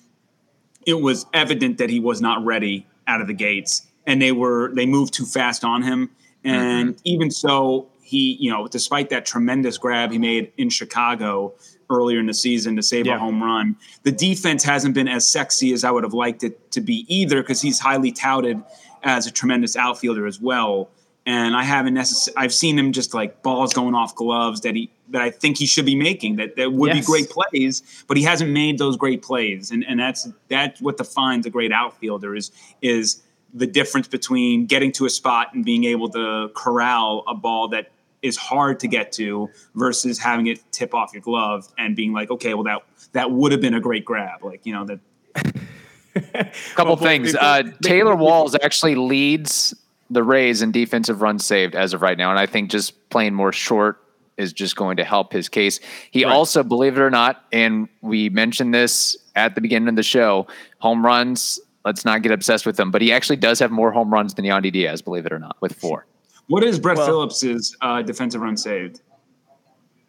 it 0.88 1.02
was 1.02 1.26
evident 1.34 1.78
that 1.78 1.91
he 1.91 2.00
was 2.00 2.21
not 2.21 2.43
ready 2.43 2.88
out 3.06 3.21
of 3.21 3.28
the 3.28 3.34
gates. 3.34 3.86
And 4.08 4.19
they 4.21 4.32
were 4.32 4.73
they 4.73 4.88
moved 4.88 5.13
too 5.13 5.26
fast 5.26 5.63
on 5.63 5.84
him. 5.84 6.10
And 6.43 6.95
mm-hmm. 6.95 7.02
even 7.04 7.30
so, 7.30 7.89
he, 8.02 8.38
you 8.39 8.50
know, 8.50 8.67
despite 8.67 9.10
that 9.10 9.26
tremendous 9.26 9.78
grab 9.78 10.12
he 10.12 10.17
made 10.17 10.54
in 10.58 10.69
Chicago 10.69 11.54
earlier 11.89 12.19
in 12.19 12.26
the 12.26 12.34
season 12.34 12.78
to 12.78 12.82
save 12.82 13.06
yeah. 13.06 13.15
a 13.15 13.19
home 13.19 13.43
run, 13.43 13.76
the 14.04 14.13
defense 14.13 14.63
hasn't 14.63 14.95
been 14.95 15.10
as 15.10 15.28
sexy 15.28 15.73
as 15.73 15.84
I 15.84 15.91
would 15.91 16.04
have 16.06 16.13
liked 16.13 16.43
it 16.43 16.71
to 16.71 16.82
be 16.82 17.06
either 17.13 17.41
because 17.41 17.62
he's 17.62 17.80
highly 17.80 18.13
touted 18.13 18.63
as 19.04 19.28
a 19.28 19.32
tremendous 19.32 19.76
outfielder 19.76 20.26
as 20.26 20.39
well. 20.39 20.89
And 21.26 21.54
I 21.54 21.63
haven't 21.63 21.93
necessarily, 21.93 22.38
I've 22.38 22.54
seen 22.54 22.80
him 22.80 22.93
just 22.93 23.13
like 23.13 23.43
balls 23.43 23.73
going 23.73 23.93
off 23.93 24.15
gloves 24.15 24.62
that 24.62 24.76
he, 24.76 24.89
that 25.09 25.21
I 25.21 25.29
think 25.29 25.57
he 25.57 25.65
should 25.65 25.85
be 25.85 25.95
making 25.95 26.35
that, 26.37 26.55
that 26.55 26.73
would 26.73 26.93
yes. 26.93 27.05
be 27.05 27.11
great 27.11 27.29
plays, 27.29 28.03
but 28.07 28.17
he 28.17 28.23
hasn't 28.23 28.51
made 28.51 28.77
those 28.77 28.97
great 28.97 29.21
plays. 29.21 29.71
And, 29.71 29.85
and 29.87 29.99
that's, 29.99 30.27
that's 30.49 30.81
what 30.81 30.97
defines 30.97 31.45
a 31.45 31.49
great 31.49 31.71
outfielder 31.71 32.35
is, 32.35 32.51
is 32.81 33.23
the 33.53 33.67
difference 33.67 34.07
between 34.07 34.65
getting 34.65 34.91
to 34.93 35.05
a 35.05 35.09
spot 35.09 35.53
and 35.53 35.63
being 35.63 35.85
able 35.85 36.09
to 36.09 36.49
corral 36.55 37.23
a 37.27 37.33
ball 37.33 37.69
that 37.69 37.91
is 38.21 38.37
hard 38.37 38.79
to 38.81 38.87
get 38.87 39.11
to 39.13 39.49
versus 39.75 40.19
having 40.19 40.47
it 40.47 40.59
tip 40.71 40.93
off 40.93 41.13
your 41.13 41.21
glove 41.21 41.67
and 41.77 41.95
being 41.95 42.13
like, 42.13 42.29
okay, 42.31 42.53
well 42.53 42.63
that 42.63 42.81
that 43.13 43.31
would 43.31 43.51
have 43.51 43.61
been 43.61 43.73
a 43.73 43.79
great 43.79 44.05
grab. 44.05 44.43
Like 44.43 44.65
you 44.65 44.73
know 44.73 44.85
that. 44.85 44.99
couple 46.75 46.95
well, 46.95 46.97
things. 46.97 47.33
People, 47.33 47.45
uh, 47.45 47.63
Taylor 47.83 48.15
Walls 48.15 48.55
actually 48.63 48.95
leads 48.95 49.75
the 50.09 50.23
Rays 50.23 50.61
in 50.61 50.71
defensive 50.71 51.21
runs 51.21 51.45
saved 51.45 51.75
as 51.75 51.93
of 51.93 52.01
right 52.01 52.17
now, 52.17 52.31
and 52.31 52.39
I 52.39 52.47
think 52.47 52.71
just 52.71 53.09
playing 53.09 53.33
more 53.33 53.51
short 53.51 54.01
is 54.38 54.54
just 54.54 54.76
going 54.76 54.97
to 54.97 55.04
help 55.04 55.34
his 55.34 55.50
case. 55.50 55.80
He 56.12 56.23
right. 56.23 56.32
also, 56.32 56.63
believe 56.63 56.97
it 56.97 57.02
or 57.02 57.10
not, 57.10 57.45
and 57.52 57.89
we 58.02 58.30
mentioned 58.30 58.73
this 58.73 59.17
at 59.36 59.56
the 59.56 59.62
beginning 59.62 59.89
of 59.89 59.95
the 59.95 60.04
show, 60.04 60.47
home 60.80 61.06
runs. 61.06 61.60
Let's 61.86 62.06
not 62.06 62.21
get 62.21 62.32
obsessed 62.32 62.65
with 62.65 62.78
them, 62.78 62.91
but 62.91 63.02
he 63.02 63.12
actually 63.12 63.38
does 63.38 63.60
have 63.60 63.71
more 63.71 63.91
home 63.91 64.12
runs 64.12 64.34
than 64.34 64.45
Yandy 64.45 64.71
Diaz, 64.71 65.02
believe 65.02 65.26
it 65.26 65.32
or 65.32 65.39
not, 65.39 65.58
with 65.62 65.73
four. 65.73 66.06
What 66.47 66.63
is 66.63 66.80
Brett 66.80 66.97
well, 66.97 67.08
Phillips's 67.08 67.76
uh, 67.82 68.02
defensive 68.02 68.41
run 68.41 68.58
saved? 68.58 69.02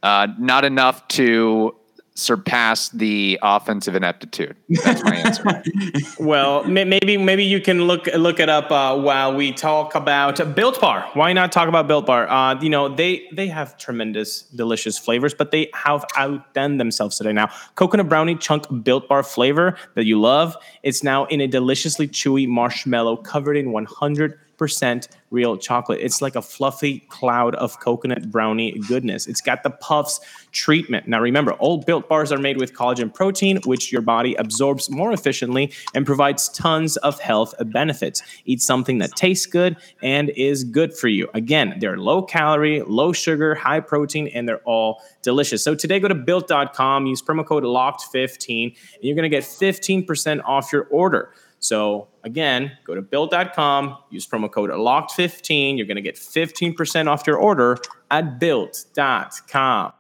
Uh, 0.03 0.29
not 0.39 0.65
enough 0.65 1.07
to 1.09 1.75
surpass 2.19 2.89
the 2.89 3.39
offensive 3.43 3.95
ineptitude. 3.95 4.57
That's 4.85 5.03
my 5.05 5.15
answer. 5.15 5.63
well, 6.19 6.65
maybe 6.65 7.17
maybe 7.17 7.45
you 7.45 7.61
can 7.61 7.87
look 7.87 8.07
look 8.07 8.41
it 8.41 8.49
up 8.49 8.71
uh, 8.71 8.97
while 8.97 9.35
we 9.35 9.53
talk 9.53 9.95
about 9.95 10.55
Built 10.55 10.81
Bar. 10.81 11.09
Why 11.15 11.33
not 11.33 11.53
talk 11.53 11.69
about 11.69 11.87
Built 11.87 12.07
Bar? 12.07 12.29
Uh, 12.29 12.61
you 12.61 12.71
know 12.71 12.89
they 12.89 13.29
they 13.33 13.47
have 13.47 13.79
tremendous, 13.79 14.43
delicious 14.43 14.99
flavors, 14.99 15.33
but 15.33 15.53
they 15.53 15.71
have 15.75 16.05
outdone 16.17 16.79
themselves 16.79 17.17
today. 17.17 17.33
Now, 17.33 17.51
coconut 17.77 18.09
brownie 18.09 18.35
chunk 18.35 18.67
Built 18.83 19.09
Bar 19.09 19.23
flavor 19.23 19.77
that 19.95 20.05
you 20.05 20.21
love. 20.21 20.57
It's 20.83 21.03
now 21.03 21.27
in 21.27 21.41
a 21.41 21.47
deliciously 21.47 22.09
chewy 22.09 22.49
marshmallow 22.49 23.19
covered 23.19 23.57
in 23.57 23.71
100 23.71 24.39
percent 24.59 25.09
real 25.31 25.57
chocolate. 25.57 26.01
It's 26.01 26.21
like 26.23 26.37
a 26.37 26.43
fluffy 26.43 27.01
cloud 27.09 27.55
of 27.57 27.79
coconut 27.81 28.31
brownie 28.31 28.73
goodness. 28.89 29.27
It's 29.27 29.41
got 29.41 29.63
the 29.63 29.71
puffs 29.71 30.21
treatment. 30.53 31.07
Now, 31.07 31.21
remember, 31.21 31.53
all 31.55 31.79
built 31.79 32.09
bars 32.09 32.33
are 32.33 32.39
made 32.39 32.59
with 32.59 32.73
collagen 32.73 33.13
protein, 33.13 33.61
which 33.65 33.93
your 33.93 34.03
body 34.03 34.35
absorbs 34.35 34.91
more 34.91 35.13
efficiently 35.13 35.73
and 35.95 36.07
provides 36.07 36.49
tons 36.51 36.97
of 36.99 37.21
health 37.21 37.55
benefits. 37.67 38.23
Eat 38.45 38.61
something 38.61 38.99
that 38.99 39.13
tastes 39.13 39.47
good 39.47 39.77
and 40.03 40.31
is 40.31 40.65
good 40.65 40.95
for 40.97 41.09
you. 41.09 41.29
Again, 41.35 41.77
they're 41.79 41.99
low 41.99 42.23
calorie, 42.23 42.83
low 42.83 43.13
sugar, 43.13 43.55
high 43.55 43.81
protein, 43.81 44.29
and 44.29 44.49
they're 44.49 44.59
all 44.65 45.03
delicious. 45.23 45.63
So 45.63 45.75
today, 45.75 46.01
go 46.01 46.09
to 46.09 46.15
built.com, 46.15 47.07
use 47.07 47.23
promo 47.23 47.47
code 47.47 47.65
LOCKED15, 47.65 48.65
and 48.95 49.03
you're 49.03 49.17
going 49.17 49.23
to 49.23 49.29
get 49.29 49.45
15% 49.45 50.43
off 50.45 50.73
your 50.73 50.85
order. 50.85 51.33
So 51.61 52.09
again, 52.25 52.73
go 52.85 52.95
to 52.95 53.03
built.com, 53.03 53.99
use 54.11 54.27
promo 54.27 54.51
code 54.51 54.71
LOCKED15. 54.71 55.77
You're 55.77 55.87
going 55.87 55.97
to 55.97 56.03
get 56.03 56.17
15% 56.17 57.09
off 57.09 57.27
your 57.27 57.37
order 57.37 57.79
at 58.11 58.39
built.com. 58.39 59.93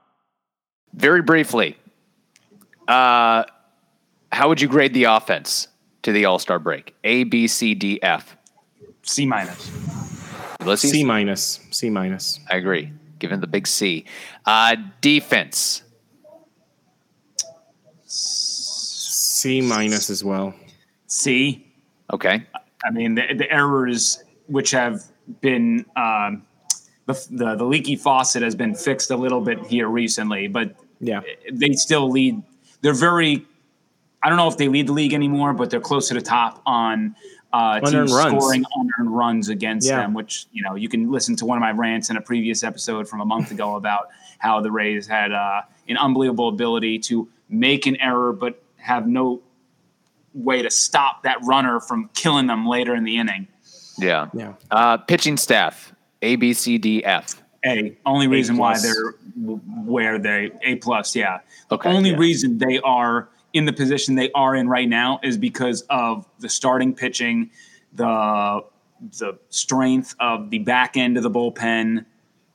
Very 0.94 1.22
briefly, 1.22 1.76
uh, 2.86 3.44
how 4.32 4.48
would 4.48 4.60
you 4.60 4.68
grade 4.68 4.94
the 4.94 5.04
offense 5.04 5.68
to 6.02 6.12
the 6.12 6.24
All 6.24 6.38
Star 6.38 6.58
break? 6.58 6.94
A, 7.04 7.24
B, 7.24 7.46
C, 7.46 7.74
D, 7.74 8.02
F. 8.02 8.36
C 9.02 9.26
minus. 9.26 9.70
Ulysses? 10.60 10.90
C 10.90 11.04
minus. 11.04 11.60
C 11.70 11.90
minus. 11.90 12.40
I 12.50 12.56
agree. 12.56 12.92
Given 13.18 13.40
the 13.40 13.46
big 13.46 13.66
C. 13.66 14.04
Uh, 14.46 14.76
defense. 15.00 15.82
C 18.04 19.60
minus 19.60 20.10
as 20.10 20.24
well. 20.24 20.54
C. 21.18 21.66
Okay. 22.12 22.46
I 22.84 22.90
mean, 22.90 23.14
the, 23.16 23.34
the 23.36 23.50
errors 23.50 24.22
which 24.46 24.70
have 24.70 25.02
been 25.40 25.84
um, 25.96 26.46
the, 27.06 27.26
the 27.30 27.54
the 27.56 27.64
leaky 27.64 27.96
faucet 27.96 28.42
has 28.42 28.54
been 28.54 28.74
fixed 28.74 29.10
a 29.10 29.16
little 29.16 29.40
bit 29.40 29.66
here 29.66 29.88
recently, 29.88 30.48
but 30.48 30.74
Yeah. 31.00 31.20
they 31.52 31.72
still 31.72 32.10
lead. 32.10 32.42
They're 32.80 32.94
very. 32.94 33.44
I 34.22 34.28
don't 34.28 34.36
know 34.38 34.48
if 34.48 34.56
they 34.56 34.68
lead 34.68 34.88
the 34.88 34.92
league 34.92 35.12
anymore, 35.14 35.52
but 35.52 35.70
they're 35.70 35.80
close 35.80 36.08
to 36.08 36.14
the 36.14 36.20
top 36.20 36.60
on 36.66 37.14
uh, 37.52 37.80
teams 37.80 38.12
runs. 38.12 38.34
scoring 38.42 38.64
unearned 38.74 39.16
runs 39.16 39.48
against 39.48 39.86
Yeah. 39.88 39.98
them. 40.00 40.14
Which 40.14 40.46
you 40.52 40.62
know 40.62 40.74
you 40.74 40.88
can 40.88 41.10
listen 41.10 41.36
to 41.36 41.46
one 41.46 41.56
of 41.58 41.62
my 41.62 41.70
rants 41.72 42.10
in 42.10 42.16
a 42.16 42.20
previous 42.20 42.62
episode 42.62 43.08
from 43.08 43.20
a 43.20 43.24
month 43.24 43.50
ago 43.50 43.76
about 43.82 44.08
how 44.38 44.60
the 44.60 44.70
Rays 44.70 45.06
had 45.06 45.32
uh, 45.32 45.62
an 45.88 45.96
unbelievable 45.96 46.48
ability 46.48 46.98
to 47.00 47.28
make 47.48 47.86
an 47.86 47.96
error, 48.00 48.32
but 48.32 48.62
have 48.76 49.06
no 49.08 49.40
way 50.38 50.62
to 50.62 50.70
stop 50.70 51.22
that 51.24 51.38
runner 51.44 51.80
from 51.80 52.10
killing 52.14 52.46
them 52.46 52.66
later 52.66 52.94
in 52.94 53.04
the 53.04 53.18
inning. 53.18 53.48
Yeah. 53.98 54.28
Yeah. 54.32 54.54
Uh, 54.70 54.96
pitching 54.98 55.36
staff 55.36 55.92
A, 56.22 56.36
B, 56.36 56.52
C, 56.52 56.78
D, 56.78 57.04
F. 57.04 57.42
A. 57.64 57.96
Only 58.06 58.28
reason 58.28 58.56
why 58.56 58.72
plus. 58.74 58.82
they're 58.82 59.14
where 59.84 60.18
they 60.18 60.50
A 60.62 60.76
plus. 60.76 61.14
Yeah. 61.16 61.40
The 61.68 61.74
Okay, 61.76 61.90
only 61.90 62.10
yeah. 62.10 62.16
reason 62.16 62.58
they 62.58 62.78
are 62.80 63.28
in 63.52 63.64
the 63.64 63.72
position 63.72 64.14
they 64.14 64.30
are 64.32 64.54
in 64.54 64.68
right 64.68 64.88
now 64.88 65.18
is 65.22 65.36
because 65.36 65.82
of 65.90 66.26
the 66.38 66.48
starting 66.48 66.94
pitching, 66.94 67.50
the 67.92 68.64
the 69.18 69.38
strength 69.48 70.14
of 70.20 70.50
the 70.50 70.58
back 70.58 70.96
end 70.96 71.16
of 71.16 71.22
the 71.22 71.30
bullpen, 71.30 72.04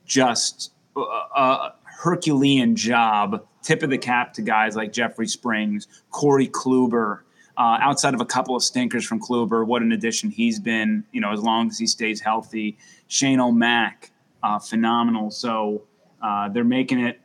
just 0.05 0.71
a, 0.95 0.99
a 0.99 1.73
Herculean 1.83 2.75
job. 2.75 3.45
Tip 3.61 3.81
of 3.81 3.89
the 3.89 3.97
cap 3.97 4.33
to 4.33 4.41
guys 4.41 4.75
like 4.75 4.91
Jeffrey 4.91 5.27
Springs, 5.27 5.87
Corey 6.11 6.47
Kluber. 6.47 7.19
Uh, 7.55 7.77
outside 7.81 8.13
of 8.15 8.21
a 8.21 8.25
couple 8.25 8.55
of 8.55 8.63
stinkers 8.63 9.05
from 9.05 9.19
Kluber, 9.19 9.65
what 9.65 9.81
an 9.81 9.91
addition 9.91 10.31
he's 10.31 10.59
been. 10.59 11.03
You 11.11 11.21
know, 11.21 11.31
as 11.31 11.39
long 11.41 11.67
as 11.67 11.77
he 11.77 11.87
stays 11.87 12.19
healthy. 12.19 12.77
Shane 13.07 13.39
O'Mac, 13.39 14.11
uh, 14.41 14.57
phenomenal. 14.57 15.29
So 15.29 15.83
uh, 16.21 16.49
they're 16.49 16.63
making 16.63 16.99
it. 16.99 17.19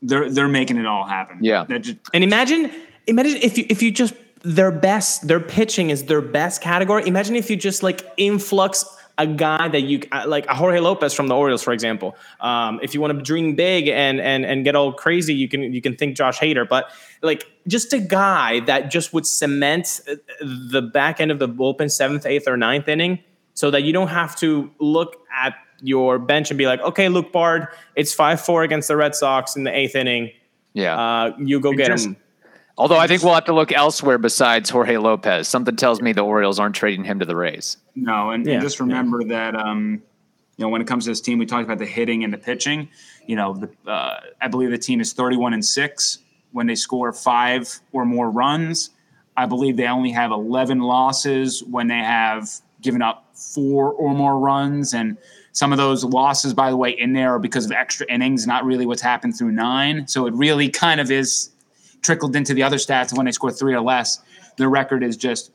They're 0.00 0.30
they're 0.30 0.48
making 0.48 0.78
it 0.78 0.86
all 0.86 1.06
happen. 1.06 1.38
Yeah. 1.42 1.64
Just, 1.78 1.98
And 2.12 2.24
imagine, 2.24 2.70
imagine 3.06 3.36
if 3.42 3.58
you 3.58 3.66
if 3.68 3.82
you 3.82 3.90
just 3.90 4.14
their 4.42 4.70
best, 4.70 5.26
their 5.26 5.40
pitching 5.40 5.90
is 5.90 6.04
their 6.04 6.20
best 6.20 6.60
category. 6.60 7.06
Imagine 7.06 7.36
if 7.36 7.50
you 7.50 7.56
just 7.56 7.82
like 7.82 8.02
influx 8.16 8.84
a 9.16 9.26
guy 9.26 9.68
that 9.68 9.82
you 9.82 10.02
uh, 10.12 10.24
like 10.26 10.46
a 10.46 10.54
Jorge 10.54 10.80
Lopez 10.80 11.14
from 11.14 11.28
the 11.28 11.34
Orioles, 11.34 11.62
for 11.62 11.72
example. 11.72 12.16
Um, 12.40 12.80
if 12.82 12.94
you 12.94 13.00
want 13.00 13.16
to 13.16 13.22
dream 13.22 13.54
big 13.54 13.88
and 13.88 14.20
and 14.20 14.44
and 14.44 14.64
get 14.64 14.74
all 14.74 14.92
crazy, 14.92 15.34
you 15.34 15.48
can 15.48 15.72
you 15.72 15.80
can 15.80 15.96
think 15.96 16.16
Josh 16.16 16.38
Hader, 16.38 16.68
but 16.68 16.90
like 17.22 17.46
just 17.66 17.92
a 17.92 17.98
guy 17.98 18.60
that 18.60 18.90
just 18.90 19.12
would 19.12 19.26
cement 19.26 20.00
uh, 20.08 20.16
the 20.40 20.82
back 20.82 21.20
end 21.20 21.30
of 21.30 21.38
the 21.38 21.48
bullpen, 21.48 21.90
seventh, 21.90 22.26
eighth, 22.26 22.48
or 22.48 22.56
ninth 22.56 22.88
inning, 22.88 23.20
so 23.54 23.70
that 23.70 23.82
you 23.82 23.92
don't 23.92 24.08
have 24.08 24.34
to 24.36 24.70
look 24.78 25.22
at 25.32 25.54
your 25.80 26.18
bench 26.18 26.50
and 26.50 26.58
be 26.58 26.66
like, 26.66 26.80
okay, 26.80 27.08
Luke 27.08 27.32
Bard, 27.32 27.68
it's 27.94 28.12
five 28.14 28.40
four 28.40 28.62
against 28.62 28.88
the 28.88 28.96
Red 28.96 29.14
Sox 29.14 29.54
in 29.54 29.64
the 29.64 29.76
eighth 29.76 29.94
inning. 29.94 30.30
Yeah. 30.72 30.98
Uh, 30.98 31.36
you 31.38 31.60
go 31.60 31.72
get 31.72 31.86
just- 31.88 32.06
him. 32.06 32.16
Although 32.76 32.98
I 32.98 33.06
think 33.06 33.22
we'll 33.22 33.34
have 33.34 33.44
to 33.44 33.54
look 33.54 33.70
elsewhere 33.70 34.18
besides 34.18 34.68
Jorge 34.68 34.96
Lopez. 34.96 35.46
Something 35.46 35.76
tells 35.76 36.02
me 36.02 36.12
the 36.12 36.22
Orioles 36.22 36.58
aren't 36.58 36.74
trading 36.74 37.04
him 37.04 37.20
to 37.20 37.24
the 37.24 37.36
Rays. 37.36 37.76
No, 37.94 38.30
and, 38.30 38.44
Yeah, 38.44 38.54
and 38.54 38.62
just 38.62 38.80
remember 38.80 39.22
that 39.24 39.54
um, 39.54 40.02
you 40.56 40.64
know 40.64 40.68
when 40.68 40.80
it 40.80 40.86
comes 40.86 41.04
to 41.04 41.10
this 41.10 41.20
team, 41.20 41.38
we 41.38 41.46
talked 41.46 41.64
about 41.64 41.78
the 41.78 41.86
hitting 41.86 42.24
and 42.24 42.32
the 42.32 42.38
pitching. 42.38 42.88
You 43.26 43.36
know, 43.36 43.54
the, 43.54 43.90
uh, 43.90 44.20
I 44.40 44.48
believe 44.48 44.70
the 44.70 44.78
team 44.78 45.00
is 45.00 45.12
thirty-one 45.12 45.54
and 45.54 45.64
six 45.64 46.18
when 46.52 46.66
they 46.66 46.74
score 46.74 47.12
five 47.12 47.80
or 47.92 48.04
more 48.04 48.30
runs. 48.30 48.90
I 49.36 49.46
believe 49.46 49.76
they 49.76 49.86
only 49.86 50.10
have 50.10 50.32
eleven 50.32 50.80
losses 50.80 51.62
when 51.62 51.86
they 51.86 51.98
have 51.98 52.48
given 52.80 53.02
up 53.02 53.24
four 53.34 53.92
or 53.92 54.14
more 54.14 54.38
runs, 54.38 54.94
and 54.94 55.16
some 55.52 55.70
of 55.70 55.78
those 55.78 56.02
losses, 56.02 56.52
by 56.52 56.70
the 56.70 56.76
way, 56.76 56.90
in 56.90 57.12
there 57.12 57.34
are 57.34 57.38
because 57.38 57.64
of 57.64 57.72
extra 57.72 58.04
innings, 58.12 58.44
not 58.44 58.64
really 58.64 58.86
what's 58.86 59.00
happened 59.00 59.38
through 59.38 59.52
nine. 59.52 60.08
So 60.08 60.26
it 60.26 60.34
really 60.34 60.68
kind 60.68 61.00
of 61.00 61.12
is 61.12 61.50
trickled 62.04 62.36
into 62.36 62.54
the 62.54 62.62
other 62.62 62.76
stats 62.76 63.16
when 63.16 63.26
they 63.26 63.32
score 63.32 63.50
three 63.50 63.74
or 63.74 63.80
less. 63.80 64.20
Their 64.56 64.68
record 64.68 65.02
is 65.02 65.16
just 65.16 65.50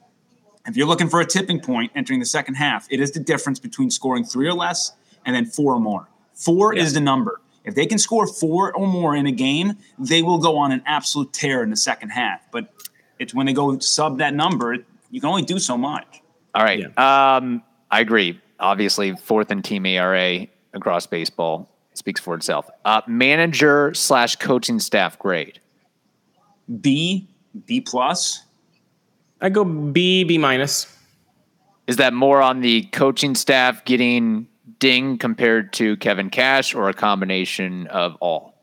if 0.67 0.75
you're 0.75 0.88
looking 0.88 1.07
for 1.07 1.21
a 1.21 1.25
tipping 1.25 1.59
point 1.62 1.91
entering 1.95 2.19
the 2.19 2.25
second 2.25 2.55
half, 2.55 2.88
it 2.89 2.99
is 2.99 3.12
the 3.12 3.19
difference 3.19 3.59
between 3.59 3.89
scoring 3.89 4.23
three 4.23 4.47
or 4.47 4.53
less 4.53 4.91
and 5.25 5.35
then 5.35 5.45
four 5.45 5.73
or 5.73 5.79
more. 5.79 6.09
Four 6.33 6.75
is 6.75 6.93
the 6.93 7.01
number. 7.01 7.41
If 7.65 7.75
they 7.75 7.85
can 7.85 7.97
score 7.97 8.25
four 8.25 8.73
or 8.73 8.88
more 8.88 9.15
in 9.15 9.27
a 9.27 9.31
game, 9.31 9.77
they 9.97 10.21
will 10.21 10.38
go 10.38 10.57
on 10.57 10.71
an 10.71 10.81
absolute 10.85 11.33
tear 11.33 11.62
in 11.63 11.69
the 11.69 11.75
second 11.75 12.09
half. 12.09 12.41
But 12.51 12.73
it's 13.19 13.33
when 13.33 13.45
they 13.45 13.53
go 13.53 13.77
sub 13.79 14.17
that 14.19 14.33
number, 14.33 14.77
you 15.12 15.19
can 15.19 15.29
only 15.29 15.43
do 15.43 15.59
so 15.59 15.77
much. 15.77 16.21
All 16.55 16.63
right. 16.63 16.85
Um, 16.97 17.62
I 17.91 17.99
agree. 17.99 18.39
Obviously, 18.59 19.15
fourth 19.15 19.51
in 19.51 19.62
team 19.62 19.85
ERA 19.85 20.47
across 20.73 21.05
baseball 21.05 21.69
speaks 21.93 22.19
for 22.21 22.35
itself. 22.35 22.69
Uh, 22.85 23.01
manager 23.07 23.93
slash 23.93 24.35
coaching 24.38 24.79
staff 24.79 25.19
grade. 25.19 25.59
B, 26.82 27.27
B 27.65 27.82
plus. 27.82 28.43
I 29.41 29.49
go 29.49 29.63
B, 29.63 30.23
B 30.23 30.38
minus. 30.38 30.95
Is 31.88 31.97
that 31.97 32.13
more 32.13 32.41
on 32.41 32.62
the 32.62 32.84
coaching 32.91 33.36
staff 33.36 33.84
getting 33.86 34.47
ding 34.79 35.17
compared 35.17 35.73
to 35.73 35.97
Kevin 35.97 36.29
Cash 36.29 36.75
or 36.75 36.89
a 36.89 36.93
combination 36.93 37.88
of 37.88 38.15
all? 38.19 38.53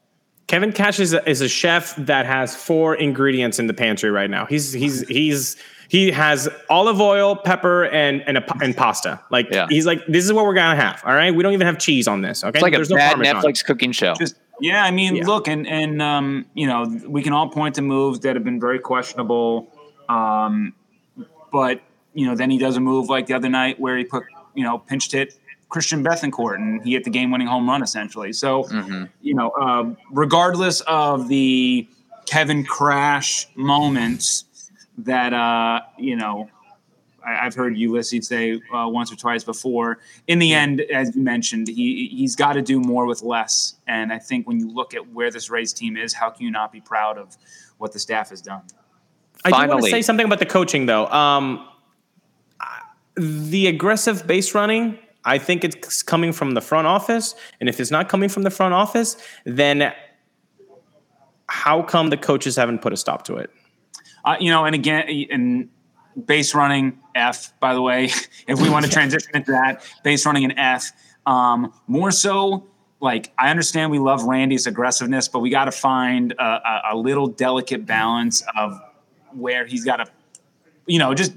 Kevin 0.47 0.73
Cash 0.73 1.01
is 1.01 1.13
a, 1.13 1.29
is 1.29 1.41
a 1.41 1.49
chef 1.49 1.97
that 1.97 2.25
has 2.25 2.55
four 2.55 2.95
ingredients 2.95 3.59
in 3.59 3.67
the 3.67 3.75
pantry 3.75 4.11
right 4.11 4.31
now. 4.31 4.47
He's 4.47 4.73
he's 4.73 5.01
he's 5.09 5.57
he 5.89 6.13
has 6.13 6.49
olive 6.71 7.01
oil, 7.01 7.35
pepper, 7.35 7.87
and 7.87 8.23
and, 8.29 8.39
a, 8.39 8.57
and 8.63 8.77
pasta. 8.77 9.21
Like 9.33 9.49
Yeah. 9.51 9.67
he's 9.69 9.87
like, 9.87 10.07
this 10.07 10.25
is 10.25 10.33
what 10.33 10.45
we're 10.45 10.55
gonna 10.55 10.81
have. 10.81 11.03
All 11.05 11.15
right, 11.15 11.35
we 11.35 11.43
don't 11.43 11.53
even 11.53 11.67
have 11.67 11.79
cheese 11.79 12.07
on 12.07 12.21
this. 12.21 12.45
Okay, 12.45 12.59
It's 12.59 12.63
like 12.63 12.75
There's 12.75 12.91
a 12.91 12.95
no 12.95 12.99
bad 12.99 13.15
Parmesan. 13.15 13.43
Netflix 13.43 13.65
cooking 13.65 13.91
show. 13.91 14.15
Just 14.15 14.37
yeah, 14.61 14.85
I 14.85 14.91
mean, 14.91 15.17
Yeah. 15.17 15.27
look, 15.27 15.49
and 15.49 15.67
and 15.67 16.01
um, 16.01 16.47
you 16.55 16.67
know, 16.67 16.85
we 17.07 17.23
can 17.23 17.33
all 17.33 17.49
point 17.49 17.75
to 17.77 17.83
moves 17.83 18.21
that 18.21 18.37
have 18.37 18.45
been 18.45 18.61
very 18.61 18.79
questionable. 18.79 19.69
Um, 20.09 20.75
but 21.53 21.81
you 22.15 22.27
know, 22.27 22.35
then 22.35 22.51
he 22.51 22.59
does 22.59 22.77
a 22.77 22.81
move 22.81 23.09
like 23.09 23.27
the 23.27 23.35
other 23.35 23.49
night 23.49 23.79
where 23.79 23.97
he 23.97 24.05
put 24.05 24.25
you 24.55 24.65
know 24.65 24.79
pinched 24.79 25.13
hit 25.13 25.39
Christian 25.69 26.03
Bethancourt 26.05 26.57
and 26.57 26.83
he 26.83 26.93
hit 26.93 27.05
the 27.05 27.11
game-winning 27.11 27.47
home 27.47 27.69
run 27.69 27.83
essentially. 27.83 28.33
So 28.33 28.67
you 29.21 29.35
know, 29.35 29.51
uh, 29.51 29.95
regardless 30.11 30.81
of 30.83 31.29
the 31.29 31.87
Kevin 32.27 32.65
Crash 32.65 33.49
moments 33.55 34.45
that 34.99 35.33
uh, 35.33 35.81
you 35.99 36.17
know. 36.17 36.49
I- 37.27 37.45
I've 37.47 37.55
heard 37.55 37.77
Ulysses 37.77 38.29
say 38.29 38.61
uh, 38.73 38.89
once 38.89 39.13
or 39.13 39.17
twice 39.17 39.45
before. 39.45 39.99
In 40.29 40.39
the 40.39 40.55
end, 40.55 40.81
as 40.83 41.15
you 41.15 41.23
mentioned, 41.23 41.69
he 41.69 42.09
he's 42.09 42.37
got 42.37 42.53
to 42.55 42.63
do 42.63 42.81
more 42.81 43.07
with 43.07 43.23
less. 43.23 43.75
And 43.87 44.13
I 44.13 44.19
think 44.19 44.47
when 44.47 44.61
you 44.61 44.69
look 44.73 44.95
at 44.95 45.13
where 45.13 45.31
this 45.31 45.51
Rays 45.51 45.73
team 45.73 45.97
is, 45.97 46.15
how 46.15 46.31
can 46.31 46.45
you 46.45 46.51
not 46.51 46.73
be 46.73 46.81
proud 46.81 47.19
of 47.19 47.37
what 47.79 47.93
the 47.93 47.99
staff 47.99 48.31
has 48.31 48.41
done? 48.41 48.63
I 49.45 49.51
do 49.51 49.69
want 49.69 49.85
to 49.85 49.91
say 49.91 50.03
something 50.03 50.27
about 50.27 50.39
the 50.39 50.47
coaching 50.47 50.87
though. 50.87 51.07
Um, 51.09 51.69
the 53.17 53.67
aggressive 53.67 54.27
base 54.27 54.55
running, 54.55 54.99
I 55.25 55.39
think 55.39 55.65
it's 55.65 56.03
coming 56.03 56.33
from 56.33 56.53
the 56.53 56.61
front 56.61 56.87
office, 56.87 57.35
and 57.61 57.69
if 57.69 57.81
it's 57.81 57.91
not 57.91 58.09
coming 58.09 58.29
from 58.29 58.43
the 58.43 58.51
front 58.51 58.75
office, 58.75 59.17
then 59.45 59.93
how 61.49 61.83
come 61.83 62.11
the 62.11 62.17
coaches 62.17 62.57
haven't 62.57 62.83
put 62.83 62.93
a 62.93 62.97
stop 62.97 63.25
to 63.25 63.37
it? 63.37 63.51
Uh, 64.25 64.37
you 64.41 64.51
know, 64.51 64.65
and 64.65 64.75
again, 64.75 65.09
and 65.31 65.69
base 66.27 66.55
running 66.55 66.99
F. 67.17 67.59
By 67.59 67.75
the 67.75 67.83
way, 67.83 68.05
if 68.49 68.61
we 68.61 68.69
want 68.69 68.85
to 68.85 68.91
transition 68.99 69.31
into 69.35 69.53
that, 69.53 69.83
base 70.05 70.27
running 70.27 70.45
an 70.45 70.59
F. 70.59 70.93
Um, 71.27 71.73
more 71.89 72.13
so, 72.13 72.67
like 73.01 73.33
I 73.39 73.51
understand 73.51 73.91
we 73.91 73.99
love 73.99 74.25
Randy's 74.25 74.67
aggressiveness, 74.67 75.29
but 75.29 75.41
we 75.41 75.51
got 75.51 75.67
to 75.67 75.73
find 75.73 76.33
a, 76.33 76.43
a, 76.43 76.83
a 76.93 76.97
little 76.97 77.27
delicate 77.27 77.85
balance 77.85 78.43
of 78.57 78.81
where 79.33 79.67
he's 79.67 79.85
got 79.85 79.97
to. 79.97 80.07
You 80.89 81.01
know, 81.01 81.15
just 81.15 81.33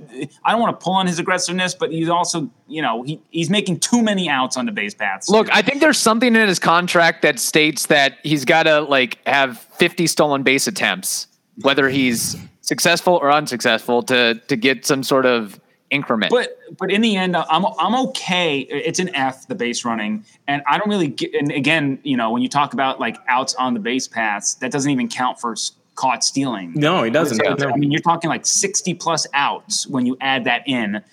I 0.46 0.52
don't 0.52 0.62
want 0.62 0.80
to 0.80 0.84
pull 0.84 0.94
on 0.94 1.08
his 1.08 1.18
aggressiveness, 1.18 1.74
but 1.74 1.92
he's 1.92 2.08
also, 2.08 2.52
you 2.68 2.84
know, 2.84 3.02
he, 3.02 3.20
he's 3.32 3.50
making 3.50 3.80
too 3.80 4.04
many 4.04 4.30
outs 4.30 4.58
on 4.58 4.68
the 4.68 4.72
base 4.72 4.94
paths. 4.94 5.28
Look, 5.28 5.50
I 5.52 5.64
think 5.64 5.82
there's 5.82 5.98
something 5.98 6.36
in 6.36 6.48
his 6.48 6.60
contract 6.60 7.24
that 7.24 7.40
states 7.40 7.88
that 7.88 8.20
he's 8.22 8.46
got 8.46 8.64
to 8.64 8.82
like 8.82 9.18
have 9.26 9.58
50 9.58 10.06
stolen 10.06 10.44
base 10.44 10.68
attempts, 10.68 11.26
whether 11.62 11.90
he's 11.90 12.38
successful 12.62 13.16
or 13.16 13.32
unsuccessful, 13.32 14.04
to 14.04 14.36
to 14.36 14.56
get 14.56 14.86
some 14.86 15.02
sort 15.02 15.26
of 15.26 15.60
increment. 15.90 16.32
But 16.32 16.58
but 16.78 16.92
in 16.92 17.02
the 17.02 17.16
end, 17.16 17.36
I'm 17.36 17.66
I'm 17.66 17.96
okay. 18.10 18.60
It's 18.60 19.00
an 19.00 19.14
F, 19.16 19.48
the 19.48 19.56
base 19.56 19.86
running, 19.86 20.24
and 20.48 20.62
I 20.68 20.78
don't 20.78 20.90
really 20.90 21.08
get. 21.08 21.34
And 21.34 21.52
again, 21.52 22.00
you 22.04 22.18
know, 22.18 22.32
when 22.32 22.42
you 22.42 22.50
talk 22.50 22.74
about 22.74 23.00
like 23.00 23.18
outs 23.28 23.56
on 23.56 23.74
the 23.74 23.80
base 23.80 24.08
paths, 24.08 24.56
that 24.56 24.72
doesn't 24.72 24.92
even 24.92 25.08
count 25.08 25.40
for 25.40 25.56
caught 25.96 26.24
stealing. 26.24 26.72
No, 26.76 27.04
he 27.04 27.12
doesn't. 27.12 27.38
So, 27.38 27.68
No. 27.68 27.74
I 27.74 27.76
mean, 27.76 27.92
you're 27.92 28.02
talking 28.02 28.30
like 28.30 28.46
60 28.46 28.94
plus 28.94 29.28
outs 29.34 29.86
when 29.86 30.06
you 30.06 30.16
add 30.22 30.46
that 30.46 30.66
in. 30.66 31.04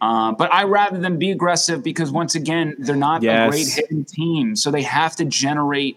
Uh, 0.00 0.32
but 0.32 0.52
I 0.52 0.64
rather 0.64 0.98
them 0.98 1.16
be 1.16 1.30
aggressive 1.30 1.82
because 1.82 2.10
once 2.10 2.34
again, 2.34 2.74
they're 2.78 2.96
not 2.96 3.22
Yes. 3.22 3.46
a 3.46 3.50
great 3.50 3.68
hitting 3.68 4.04
team, 4.04 4.56
so 4.56 4.70
they 4.70 4.82
have 4.82 5.14
to 5.16 5.24
generate 5.24 5.96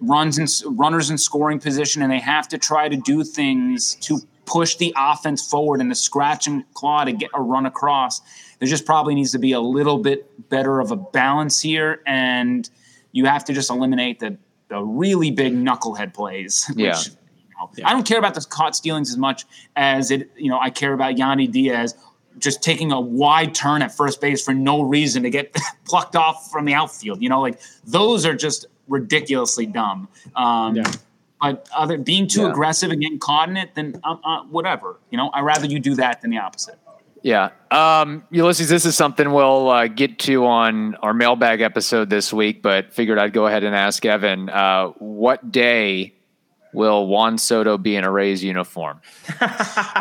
runs 0.00 0.38
and 0.38 0.78
runners 0.78 1.10
in 1.10 1.18
scoring 1.18 1.58
position, 1.58 2.00
and 2.02 2.10
they 2.10 2.20
have 2.20 2.48
to 2.48 2.58
try 2.58 2.88
to 2.88 2.96
do 2.96 3.22
things 3.24 3.96
to 3.96 4.20
push 4.44 4.76
the 4.76 4.92
offense 4.96 5.46
forward 5.48 5.80
and 5.80 5.90
to 5.90 5.94
scratch 5.94 6.46
and 6.46 6.64
claw 6.74 7.04
to 7.04 7.12
get 7.12 7.30
a 7.34 7.40
run 7.40 7.66
across. 7.66 8.20
There 8.58 8.68
just 8.68 8.84
probably 8.86 9.14
needs 9.14 9.32
to 9.32 9.38
be 9.38 9.52
a 9.52 9.60
little 9.60 9.98
bit 9.98 10.48
better 10.48 10.80
of 10.80 10.90
a 10.90 10.96
balance 10.96 11.60
here, 11.60 12.00
and 12.06 12.68
you 13.12 13.24
have 13.26 13.44
to 13.46 13.52
just 13.52 13.70
eliminate 13.70 14.18
the 14.20 14.36
the 14.68 14.82
really 14.82 15.30
big 15.30 15.52
knucklehead 15.54 16.14
plays. 16.14 16.64
Which, 16.68 16.78
Yeah. 16.78 16.96
you 17.04 17.82
know, 17.82 17.88
I 17.88 17.92
don't 17.92 18.06
care 18.06 18.18
about 18.18 18.34
the 18.34 18.40
caught 18.40 18.74
stealings 18.74 19.10
as 19.10 19.18
much 19.18 19.44
as 19.76 20.10
it. 20.10 20.30
You 20.36 20.48
know, 20.50 20.58
I 20.58 20.70
care 20.70 20.92
about 20.92 21.16
Yandy 21.16 21.50
Diaz 21.50 21.94
just 22.38 22.62
taking 22.62 22.90
a 22.92 23.00
wide 23.00 23.54
turn 23.54 23.82
at 23.82 23.94
first 23.94 24.18
base 24.20 24.42
for 24.42 24.54
no 24.54 24.80
reason 24.82 25.22
to 25.24 25.30
get 25.30 25.54
plucked 25.84 26.16
off 26.16 26.50
from 26.50 26.64
the 26.64 26.72
outfield. 26.72 27.20
You 27.20 27.28
know, 27.28 27.40
like 27.42 27.60
those 27.84 28.24
are 28.24 28.34
just 28.34 28.64
ridiculously 28.88 29.66
dumb. 29.66 30.08
Um, 30.34 30.76
Yeah. 30.76 30.90
But 31.42 31.68
other 31.76 31.98
being 31.98 32.28
too 32.28 32.42
Yeah. 32.42 32.50
aggressive 32.50 32.90
and 32.92 33.02
getting 33.02 33.18
caught 33.18 33.48
in 33.48 33.56
it, 33.56 33.74
then 33.74 34.00
uh, 34.04 34.16
uh, 34.24 34.42
whatever. 34.44 35.00
You 35.10 35.18
know, 35.18 35.30
I'd 35.34 35.42
rather 35.44 35.66
you 35.66 35.80
do 35.80 35.94
that 35.96 36.22
than 36.22 36.30
the 36.30 36.38
opposite. 36.38 36.78
Yeah. 37.22 37.50
Um, 37.70 38.24
Ulysses, 38.30 38.68
this 38.68 38.84
is 38.84 38.96
something 38.96 39.32
we'll 39.32 39.68
uh, 39.70 39.86
get 39.88 40.18
to 40.20 40.44
on 40.46 40.94
our 40.96 41.12
mailbag 41.14 41.60
episode 41.60 42.10
this 42.10 42.32
week, 42.32 42.62
but 42.62 42.92
figured 42.94 43.18
I'd 43.18 43.32
go 43.32 43.46
ahead 43.46 43.62
and 43.64 43.74
ask 43.76 44.04
Evan 44.04 44.48
uh, 44.48 44.88
what 44.98 45.50
day 45.52 46.14
will 46.72 47.06
Juan 47.06 47.38
Soto 47.38 47.78
be 47.78 47.96
in 47.96 48.04
a 48.04 48.10
Rays 48.10 48.42
uniform? 48.42 49.00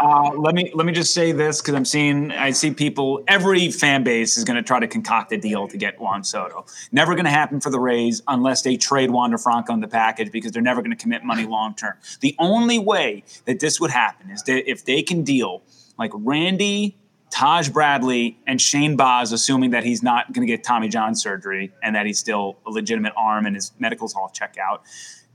Uh, 0.01 0.31
let 0.37 0.55
me 0.55 0.71
let 0.73 0.85
me 0.85 0.91
just 0.91 1.13
say 1.13 1.31
this 1.31 1.61
because 1.61 1.75
I'm 1.75 1.85
seeing 1.85 2.31
I 2.31 2.51
see 2.51 2.71
people 2.71 3.23
every 3.27 3.69
fan 3.69 4.03
base 4.03 4.35
is 4.35 4.43
going 4.43 4.55
to 4.55 4.63
try 4.63 4.79
to 4.79 4.87
concoct 4.87 5.31
a 5.31 5.37
deal 5.37 5.67
to 5.67 5.77
get 5.77 5.99
Juan 5.99 6.23
Soto. 6.23 6.65
Never 6.91 7.13
going 7.13 7.25
to 7.25 7.31
happen 7.31 7.59
for 7.59 7.69
the 7.69 7.79
Rays 7.79 8.21
unless 8.27 8.63
they 8.63 8.77
trade 8.77 9.11
Wander 9.11 9.37
Franco 9.37 9.73
in 9.73 9.79
the 9.79 9.87
package 9.87 10.31
because 10.31 10.51
they're 10.51 10.61
never 10.61 10.81
going 10.81 10.95
to 10.95 11.01
commit 11.01 11.23
money 11.23 11.45
long 11.45 11.75
term. 11.75 11.95
The 12.21 12.35
only 12.39 12.79
way 12.79 13.23
that 13.45 13.59
this 13.59 13.79
would 13.79 13.91
happen 13.91 14.31
is 14.31 14.41
that 14.43 14.69
if 14.69 14.85
they 14.85 15.03
can 15.03 15.23
deal 15.23 15.61
like 15.97 16.11
Randy. 16.13 16.97
Taj 17.31 17.69
Bradley 17.69 18.37
and 18.45 18.61
Shane 18.61 18.95
Baz, 18.95 19.31
assuming 19.31 19.71
that 19.71 19.83
he's 19.83 20.03
not 20.03 20.31
going 20.33 20.45
to 20.45 20.51
get 20.51 20.63
Tommy 20.63 20.89
John 20.89 21.15
surgery 21.15 21.71
and 21.81 21.95
that 21.95 22.05
he's 22.05 22.19
still 22.19 22.57
a 22.67 22.69
legitimate 22.69 23.13
arm 23.17 23.45
and 23.45 23.55
his 23.55 23.71
medicals 23.79 24.13
all 24.15 24.29
check 24.29 24.57
out, 24.61 24.83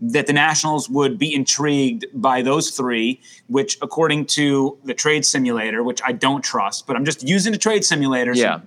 that 0.00 0.26
the 0.26 0.32
Nationals 0.34 0.90
would 0.90 1.18
be 1.18 1.34
intrigued 1.34 2.04
by 2.12 2.42
those 2.42 2.70
three, 2.70 3.20
which, 3.48 3.78
according 3.80 4.26
to 4.26 4.78
the 4.84 4.92
trade 4.92 5.24
simulator, 5.24 5.82
which 5.82 6.00
I 6.04 6.12
don't 6.12 6.42
trust, 6.44 6.86
but 6.86 6.96
I'm 6.96 7.04
just 7.06 7.26
using 7.26 7.50
the 7.52 7.58
trade 7.58 7.82
simulator. 7.84 8.34
so 8.34 8.60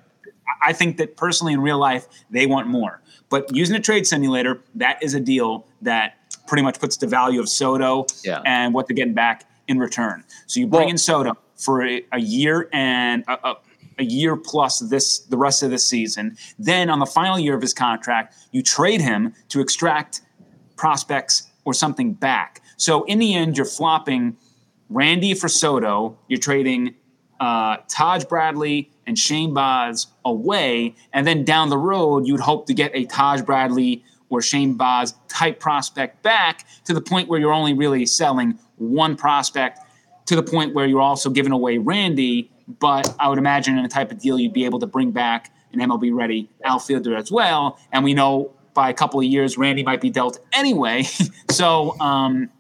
I 0.64 0.74
think 0.74 0.98
that 0.98 1.16
personally 1.16 1.54
in 1.54 1.62
real 1.62 1.78
life, 1.78 2.08
they 2.32 2.48
want 2.48 2.68
more. 2.68 3.00
But 3.30 3.56
using 3.56 3.76
a 3.76 3.80
trade 3.80 4.08
simulator, 4.08 4.62
that 4.74 5.02
is 5.04 5.14
a 5.14 5.20
deal 5.20 5.68
that 5.84 6.16
pretty 6.48 6.64
much 6.64 6.80
puts 6.80 6.98
the 6.98 7.06
value 7.06 7.40
of 7.40 7.48
Soto 7.48 8.08
Yeah. 8.26 8.42
and 8.44 8.74
what 8.74 8.88
they're 8.88 8.96
getting 8.96 9.14
back 9.14 9.46
in 9.68 9.78
return. 9.78 10.24
So 10.48 10.60
you 10.60 10.66
bring 10.66 10.82
Well- 10.82 10.90
in 10.90 10.98
Soto 10.98 11.38
for 11.60 11.86
a, 11.86 12.04
a 12.12 12.20
year 12.20 12.70
and 12.74 13.24
a, 13.28 13.50
a, 13.50 13.58
a 14.00 14.04
year 14.04 14.36
plus 14.36 14.80
this 14.80 15.20
the 15.20 15.38
rest 15.38 15.62
of 15.62 15.72
the 15.72 15.78
season. 15.78 16.38
Then 16.58 16.90
on 16.90 17.00
the 17.00 17.06
final 17.06 17.38
year 17.38 17.56
of 17.56 17.62
his 17.62 17.74
contract, 17.74 18.36
you 18.52 18.64
trade 18.64 19.02
him 19.02 19.34
to 19.50 19.60
extract 19.60 20.22
prospects 20.78 21.52
or 21.66 21.74
something 21.74 22.14
back. 22.14 22.62
So 22.78 23.04
in 23.04 23.20
the 23.20 23.36
end, 23.36 23.58
you're 23.58 23.66
flopping 23.66 24.38
Randy 24.90 25.34
for 25.34 25.50
Soto. 25.50 26.18
You're 26.28 26.40
trading 26.40 26.96
uh, 27.40 27.78
Taj 27.88 28.24
Bradley 28.24 28.90
and 29.06 29.18
Shane 29.18 29.54
Baz 29.54 30.08
away, 30.24 30.96
and 31.14 31.28
then 31.28 31.44
down 31.44 31.70
the 31.70 31.78
road, 31.78 32.28
you'd 32.28 32.40
hope 32.40 32.68
to 32.68 32.74
get 32.74 32.92
a 32.94 33.06
Taj 33.06 33.42
Bradley 33.42 34.04
or 34.30 34.42
Shane 34.42 34.76
Baz 34.76 35.16
type 35.28 35.60
prospect 35.60 36.22
back 36.22 36.66
to 36.86 36.94
the 36.94 37.02
point 37.02 37.28
where 37.28 37.40
you're 37.40 37.54
only 37.54 37.74
really 37.74 38.06
selling 38.06 38.60
one 38.78 39.16
prospect 39.16 39.80
to 40.30 40.36
the 40.36 40.44
point 40.44 40.76
where 40.76 40.86
you're 40.86 41.02
also 41.02 41.32
giving 41.32 41.52
away 41.52 41.80
Randy. 41.80 42.52
But 42.68 43.16
I 43.20 43.28
would 43.30 43.40
imagine 43.40 43.80
in 43.80 43.84
a 43.84 43.90
type 43.90 44.12
of 44.12 44.20
deal, 44.20 44.40
you'd 44.40 44.54
be 44.54 44.66
able 44.66 44.80
to 44.80 44.86
bring 44.86 45.10
back 45.10 45.52
an 45.74 45.80
MLB 45.80 46.14
ready 46.14 46.50
outfielder 46.64 47.16
as 47.16 47.32
well. 47.32 47.80
And 47.92 48.04
we 48.04 48.14
know 48.14 48.54
by 48.76 48.92
a 48.92 48.94
couple 48.94 49.20
of 49.20 49.26
years, 49.26 49.58
Randy 49.58 49.82
might 49.82 50.02
be 50.02 50.12
dealt 50.12 50.40
anyway. 50.54 51.04
so, 51.50 52.00
um, 52.00 52.52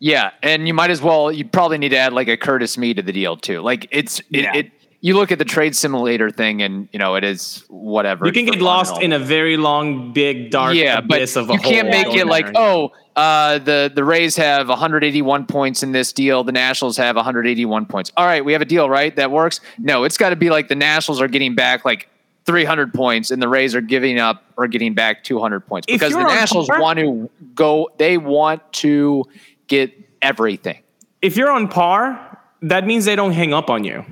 Yeah, 0.00 0.32
and 0.42 0.66
you 0.66 0.74
might 0.74 0.90
as 0.90 1.00
well. 1.00 1.30
You 1.30 1.44
probably 1.44 1.78
need 1.78 1.90
to 1.90 1.98
add 1.98 2.12
like 2.12 2.26
a 2.26 2.36
Curtis 2.36 2.76
Mead 2.76 2.96
to 2.96 3.02
the 3.02 3.12
deal 3.12 3.36
too. 3.36 3.60
Like 3.60 3.86
it's 3.92 4.18
it. 4.18 4.26
Yeah. 4.30 4.56
it 4.56 4.72
you 5.04 5.14
look 5.14 5.32
at 5.32 5.38
the 5.38 5.44
trade 5.44 5.74
simulator 5.74 6.30
thing, 6.30 6.62
and 6.62 6.88
you 6.92 6.98
know 6.98 7.14
it 7.16 7.24
is 7.24 7.64
whatever. 7.68 8.26
You 8.26 8.32
can 8.32 8.44
get 8.44 8.60
lost 8.60 9.00
in 9.00 9.12
a 9.12 9.18
very 9.18 9.56
long, 9.56 10.12
big, 10.12 10.50
dark 10.50 10.74
yeah, 10.74 11.00
but 11.00 11.18
abyss 11.18 11.36
of 11.36 11.50
a 11.50 11.54
you 11.54 11.58
can't 11.58 11.88
make 11.88 12.14
it 12.14 12.26
like 12.26 12.46
there. 12.46 12.54
oh, 12.56 12.92
uh, 13.16 13.58
the 13.58 13.90
the 13.94 14.04
Rays 14.04 14.36
have 14.36 14.68
181 14.68 15.46
points 15.46 15.82
in 15.82 15.92
this 15.92 16.12
deal. 16.12 16.44
The 16.44 16.52
Nationals 16.52 16.96
have 16.96 17.16
181 17.16 17.86
points. 17.86 18.12
All 18.16 18.24
right, 18.26 18.44
we 18.44 18.52
have 18.52 18.62
a 18.62 18.66
deal, 18.66 18.88
right? 18.88 19.14
That 19.16 19.30
works. 19.30 19.60
No, 19.78 20.04
it's 20.04 20.16
got 20.16 20.30
to 20.30 20.36
be 20.36 20.50
like 20.50 20.68
the 20.68 20.74
Nationals 20.74 21.20
are 21.20 21.28
getting 21.28 21.54
back 21.54 21.84
like 21.84 22.08
300 22.46 22.92
points, 22.94 23.30
and 23.30 23.40
the 23.42 23.48
Rays 23.48 23.74
are 23.74 23.80
giving 23.80 24.18
up 24.18 24.42
or 24.56 24.66
getting 24.66 24.94
back 24.94 25.24
200 25.24 25.60
points 25.66 25.86
because 25.86 26.12
the 26.12 26.22
Nationals 26.22 26.68
par- 26.68 26.80
want 26.80 26.98
to 26.98 27.30
go. 27.54 27.90
They 27.98 28.18
want 28.18 28.72
to 28.74 29.24
get 29.68 29.92
everything. 30.22 30.78
If 31.20 31.36
you're 31.36 31.50
on 31.50 31.68
par, 31.68 32.38
that 32.62 32.86
means 32.86 33.04
they 33.04 33.16
don't 33.16 33.32
hang 33.32 33.52
up 33.54 33.70
on 33.70 33.84
you. 33.84 34.04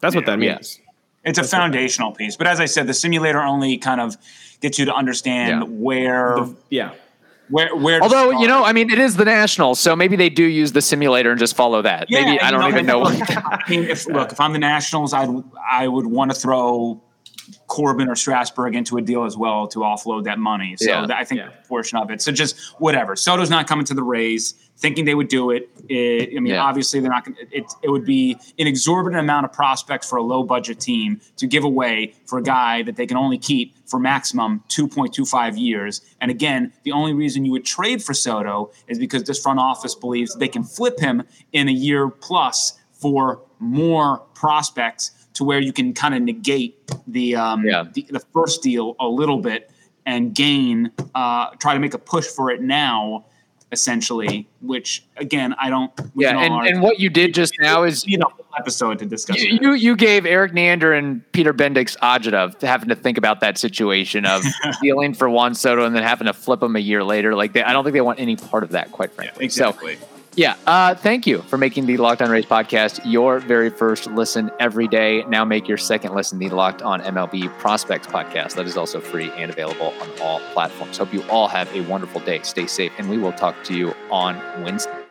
That's 0.00 0.14
what 0.14 0.26
that 0.26 0.38
Yeah. 0.40 0.54
means. 0.54 0.80
It's 1.24 1.38
a 1.38 1.44
foundational 1.44 2.12
piece. 2.12 2.36
But 2.36 2.46
as 2.46 2.60
I 2.60 2.64
said, 2.66 2.86
the 2.86 2.94
simulator 2.94 3.40
only 3.40 3.76
kind 3.78 4.00
of 4.00 4.16
gets 4.60 4.78
you 4.78 4.84
to 4.86 4.94
understand 4.94 5.62
Yeah. 5.62 5.68
where 5.68 6.38
Yeah. 6.70 6.90
Where 7.50 7.74
where. 7.76 8.02
Although 8.02 8.30
you 8.40 8.46
know, 8.48 8.64
I 8.64 8.72
mean, 8.72 8.90
it 8.90 8.98
is 8.98 9.16
the 9.16 9.24
Nationals, 9.24 9.80
so 9.80 9.94
maybe 9.96 10.16
they 10.16 10.28
do 10.30 10.44
use 10.44 10.72
the 10.72 10.82
simulator 10.82 11.30
and 11.30 11.38
just 11.38 11.56
follow 11.56 11.82
that. 11.82 12.06
Yeah, 12.10 12.24
maybe 12.24 12.40
I 12.40 12.50
don't 12.50 12.68
even 12.68 12.86
know. 12.86 13.00
what- 13.00 13.18
look, 13.18 13.30
I 13.36 13.60
mean, 13.68 13.84
if, 13.84 14.06
look, 14.06 14.32
if 14.32 14.40
I'm 14.40 14.52
the 14.52 14.58
Nationals, 14.58 15.12
I'd 15.12 15.28
I 15.70 15.88
would 15.88 16.06
want 16.06 16.30
to 16.32 16.36
throw 16.38 17.02
Corbin 17.66 18.08
or 18.08 18.14
Strasburg 18.16 18.74
into 18.74 18.96
a 18.98 19.02
deal 19.02 19.24
as 19.24 19.36
well 19.36 19.66
to 19.68 19.80
offload 19.80 20.24
that 20.24 20.38
money. 20.38 20.74
So 20.78 20.90
Yeah. 20.90 21.06
that, 21.06 21.16
I 21.16 21.24
think 21.24 21.40
Yeah. 21.40 21.48
a 21.64 21.66
portion 21.66 21.98
of 21.98 22.10
it. 22.10 22.20
So 22.20 22.32
just 22.32 22.58
whatever. 22.78 23.16
Soto's 23.16 23.50
not 23.50 23.66
coming 23.66 23.84
to 23.86 23.94
the 23.94 24.02
Rays, 24.02 24.54
thinking 24.80 25.04
they 25.04 25.14
would 25.14 25.28
do 25.28 25.50
it. 25.50 25.68
It- 25.88 26.30
I 26.36 26.40
mean, 26.40 26.52
Yeah. 26.54 26.62
obviously 26.62 27.00
they're 27.00 27.10
not 27.10 27.24
going. 27.24 27.34
to 27.36 27.56
It 27.56 27.64
it 27.82 27.90
would 27.90 28.04
be 28.04 28.36
an 28.58 28.66
exorbitant 28.68 29.20
amount 29.20 29.44
of 29.44 29.52
prospects 29.52 30.08
for 30.08 30.16
a 30.16 30.22
low 30.22 30.42
budget 30.44 30.78
team 30.78 31.20
to 31.36 31.46
give 31.46 31.64
away 31.64 32.14
for 32.26 32.38
a 32.38 32.42
guy 32.42 32.82
that 32.82 32.94
they 32.96 33.06
can 33.06 33.16
only 33.16 33.38
keep 33.38 33.74
for 33.86 33.98
maximum 33.98 34.62
2.25 34.68 35.56
years. 35.58 36.00
And 36.20 36.30
again, 36.30 36.72
the 36.84 36.92
only 36.92 37.12
reason 37.12 37.44
you 37.44 37.50
would 37.52 37.64
trade 37.64 38.02
for 38.02 38.14
Soto 38.14 38.70
is 38.86 38.98
because 38.98 39.24
this 39.24 39.40
front 39.40 39.58
office 39.58 39.94
believes 39.94 40.34
they 40.36 40.48
can 40.48 40.62
flip 40.62 41.00
him 41.00 41.22
in 41.52 41.68
a 41.68 41.72
year 41.72 42.08
plus 42.08 42.78
for 42.92 43.40
more 43.58 44.18
prospects 44.34 45.10
to 45.34 45.44
where 45.44 45.60
you 45.60 45.72
can 45.72 45.92
kind 45.92 46.14
of 46.14 46.22
negate 46.22 46.76
the, 47.06 47.34
um, 47.34 47.64
Yeah. 47.64 47.84
the 47.92 48.06
the 48.10 48.20
first 48.32 48.62
deal 48.62 48.94
a 49.00 49.08
little 49.08 49.38
bit 49.38 49.70
and 50.06 50.34
gain 50.34 50.90
uh, 51.14 51.50
try 51.58 51.74
to 51.74 51.80
make 51.80 51.94
a 51.94 51.98
push 51.98 52.26
for 52.26 52.50
it 52.50 52.60
now 52.62 53.24
essentially 53.70 54.48
which 54.62 55.04
again 55.16 55.54
i 55.58 55.68
don't 55.68 55.92
yeah, 56.14 56.38
and, 56.38 56.66
and 56.66 56.82
what 56.82 56.98
you 56.98 57.10
did 57.10 57.34
just 57.34 57.52
now 57.60 57.82
is 57.82 58.06
you 58.06 58.16
know 58.16 58.30
episode 58.58 58.98
to 58.98 59.06
discuss 59.06 59.42
you, 59.42 59.58
you 59.60 59.72
you 59.74 59.96
gave 59.96 60.26
Erik 60.26 60.52
Neander 60.52 60.92
and 60.92 61.22
Peter 61.32 61.54
Bendix 61.54 61.96
Ajita 61.98 62.60
having 62.62 62.88
to 62.88 62.96
think 62.96 63.18
about 63.18 63.40
that 63.40 63.58
situation 63.58 64.24
of 64.26 64.42
dealing 64.82 65.14
for 65.14 65.30
Juan 65.30 65.54
Soto 65.54 65.84
and 65.84 65.94
then 65.94 66.02
having 66.02 66.26
to 66.26 66.32
flip 66.32 66.62
him 66.62 66.74
a 66.74 66.80
year 66.80 67.04
later. 67.04 67.36
Like 67.36 67.52
they, 67.52 67.62
I 67.62 67.72
don't 67.72 67.84
think 67.84 67.94
they 67.94 68.00
want 68.00 68.18
any 68.18 68.36
part 68.36 68.64
of 68.64 68.70
that, 68.70 68.90
quite 68.90 69.12
frankly. 69.12 69.44
exactly 69.44 69.96
So 69.96 70.17
yeah, 70.34 70.56
uh, 70.66 70.94
thank 70.94 71.26
you 71.26 71.42
for 71.42 71.58
making 71.58 71.86
the 71.86 71.96
Locked 71.96 72.22
On 72.22 72.30
Rays 72.30 72.46
podcast 72.46 73.00
your 73.04 73.40
very 73.40 73.70
first 73.70 74.06
listen 74.08 74.50
every 74.60 74.86
day. 74.86 75.24
Now 75.24 75.44
make 75.44 75.66
your 75.66 75.78
second 75.78 76.14
listen 76.14 76.38
the 76.38 76.48
Locked 76.50 76.82
On 76.82 77.00
MLB 77.00 77.48
Prospects 77.58 78.06
podcast. 78.06 78.54
That 78.54 78.66
is 78.66 78.76
also 78.76 79.00
free 79.00 79.30
and 79.32 79.50
available 79.50 79.94
on 80.00 80.08
all 80.20 80.40
platforms. 80.52 80.98
Hope 80.98 81.12
you 81.12 81.22
all 81.24 81.48
have 81.48 81.74
a 81.74 81.80
wonderful 81.82 82.20
day. 82.20 82.40
Stay 82.42 82.66
safe, 82.66 82.92
and 82.98 83.10
we 83.10 83.18
will 83.18 83.32
talk 83.32 83.62
to 83.64 83.76
you 83.76 83.94
on 84.10 84.36
Wednesday. 84.62 85.07